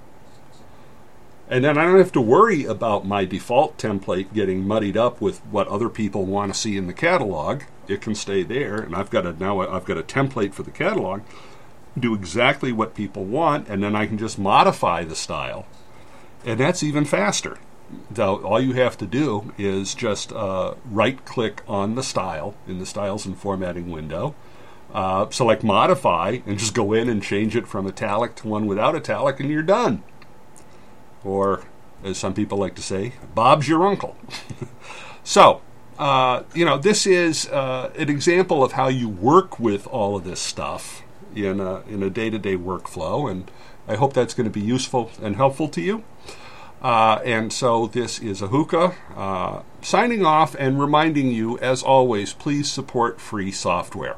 And 1.49 1.63
then 1.63 1.77
I 1.77 1.85
don't 1.85 1.99
have 1.99 2.11
to 2.11 2.21
worry 2.21 2.65
about 2.65 3.07
my 3.07 3.23
default 3.23 3.77
template 3.77 4.33
getting 4.33 4.67
muddied 4.67 4.97
up 4.97 5.21
with 5.21 5.39
what 5.45 5.67
other 5.69 5.87
people 5.87 6.25
want 6.25 6.53
to 6.53 6.59
see 6.59 6.75
in 6.75 6.87
the 6.87 6.93
catalog. 6.93 7.63
It 7.87 8.01
can 8.01 8.15
stay 8.15 8.43
there, 8.43 8.75
and 8.75 8.93
I've 8.93 9.09
got 9.09 9.25
a 9.25 9.31
now 9.31 9.61
I've 9.61 9.85
got 9.85 9.97
a 9.97 10.03
template 10.03 10.53
for 10.53 10.63
the 10.63 10.71
catalog. 10.71 11.21
Do 11.97 12.13
exactly 12.13 12.73
what 12.73 12.93
people 12.93 13.23
want, 13.23 13.69
and 13.69 13.81
then 13.81 13.95
I 13.95 14.07
can 14.07 14.17
just 14.17 14.37
modify 14.37 15.05
the 15.05 15.15
style, 15.15 15.65
and 16.45 16.59
that's 16.59 16.83
even 16.83 17.05
faster. 17.05 17.57
So 18.13 18.43
all 18.43 18.59
you 18.59 18.73
have 18.73 18.97
to 18.97 19.05
do 19.05 19.53
is 19.57 19.95
just 19.95 20.33
uh, 20.33 20.73
right-click 20.85 21.63
on 21.67 21.95
the 21.95 22.03
style 22.03 22.55
in 22.67 22.79
the 22.79 22.85
Styles 22.85 23.25
and 23.25 23.37
Formatting 23.37 23.89
window, 23.89 24.35
uh, 24.97 25.29
select 25.29 25.63
Modify, 25.63 26.39
and 26.45 26.57
just 26.57 26.73
go 26.73 26.93
in 26.93 27.07
and 27.07 27.21
change 27.21 27.55
it 27.55 27.67
from 27.67 27.85
italic 27.87 28.35
to 28.37 28.47
one 28.47 28.65
without 28.65 28.95
italic, 28.95 29.39
and 29.39 29.49
you're 29.49 29.63
done 29.63 30.03
or 31.27 31.63
as 32.03 32.17
some 32.17 32.33
people 32.33 32.57
like 32.57 32.75
to 32.75 32.81
say, 32.81 33.13
Bob's 33.35 33.67
your 33.67 33.85
uncle. 33.85 34.15
so, 35.23 35.61
uh, 35.99 36.43
you 36.53 36.63
know, 36.63 36.77
this 36.77 37.05
is 37.05 37.47
uh, 37.49 37.91
an 37.97 38.09
example 38.09 38.63
of 38.63 38.73
how 38.73 38.87
you 38.87 39.09
work 39.09 39.59
with 39.59 39.87
all 39.87 40.15
of 40.15 40.23
this 40.23 40.39
stuff 40.39 41.03
in 41.35 41.59
a, 41.59 41.81
in 41.81 42.01
a 42.03 42.09
day-to-day 42.09 42.55
workflow, 42.55 43.29
and 43.29 43.51
I 43.87 43.95
hope 43.95 44.13
that's 44.13 44.33
going 44.33 44.45
to 44.45 44.51
be 44.51 44.65
useful 44.65 45.11
and 45.21 45.35
helpful 45.35 45.67
to 45.69 45.81
you. 45.81 46.03
Uh, 46.81 47.19
and 47.25 47.51
so 47.51 47.87
this 47.87 48.19
is 48.19 48.39
Ahuka 48.39 48.93
uh, 49.15 49.63
signing 49.81 50.23
off 50.23 50.55
and 50.59 50.79
reminding 50.79 51.31
you, 51.31 51.57
as 51.57 51.81
always, 51.81 52.33
please 52.33 52.71
support 52.71 53.19
free 53.19 53.51
software. 53.51 54.17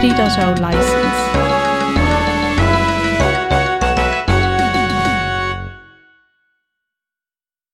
3.0 0.00 0.60
license. 0.60 1.47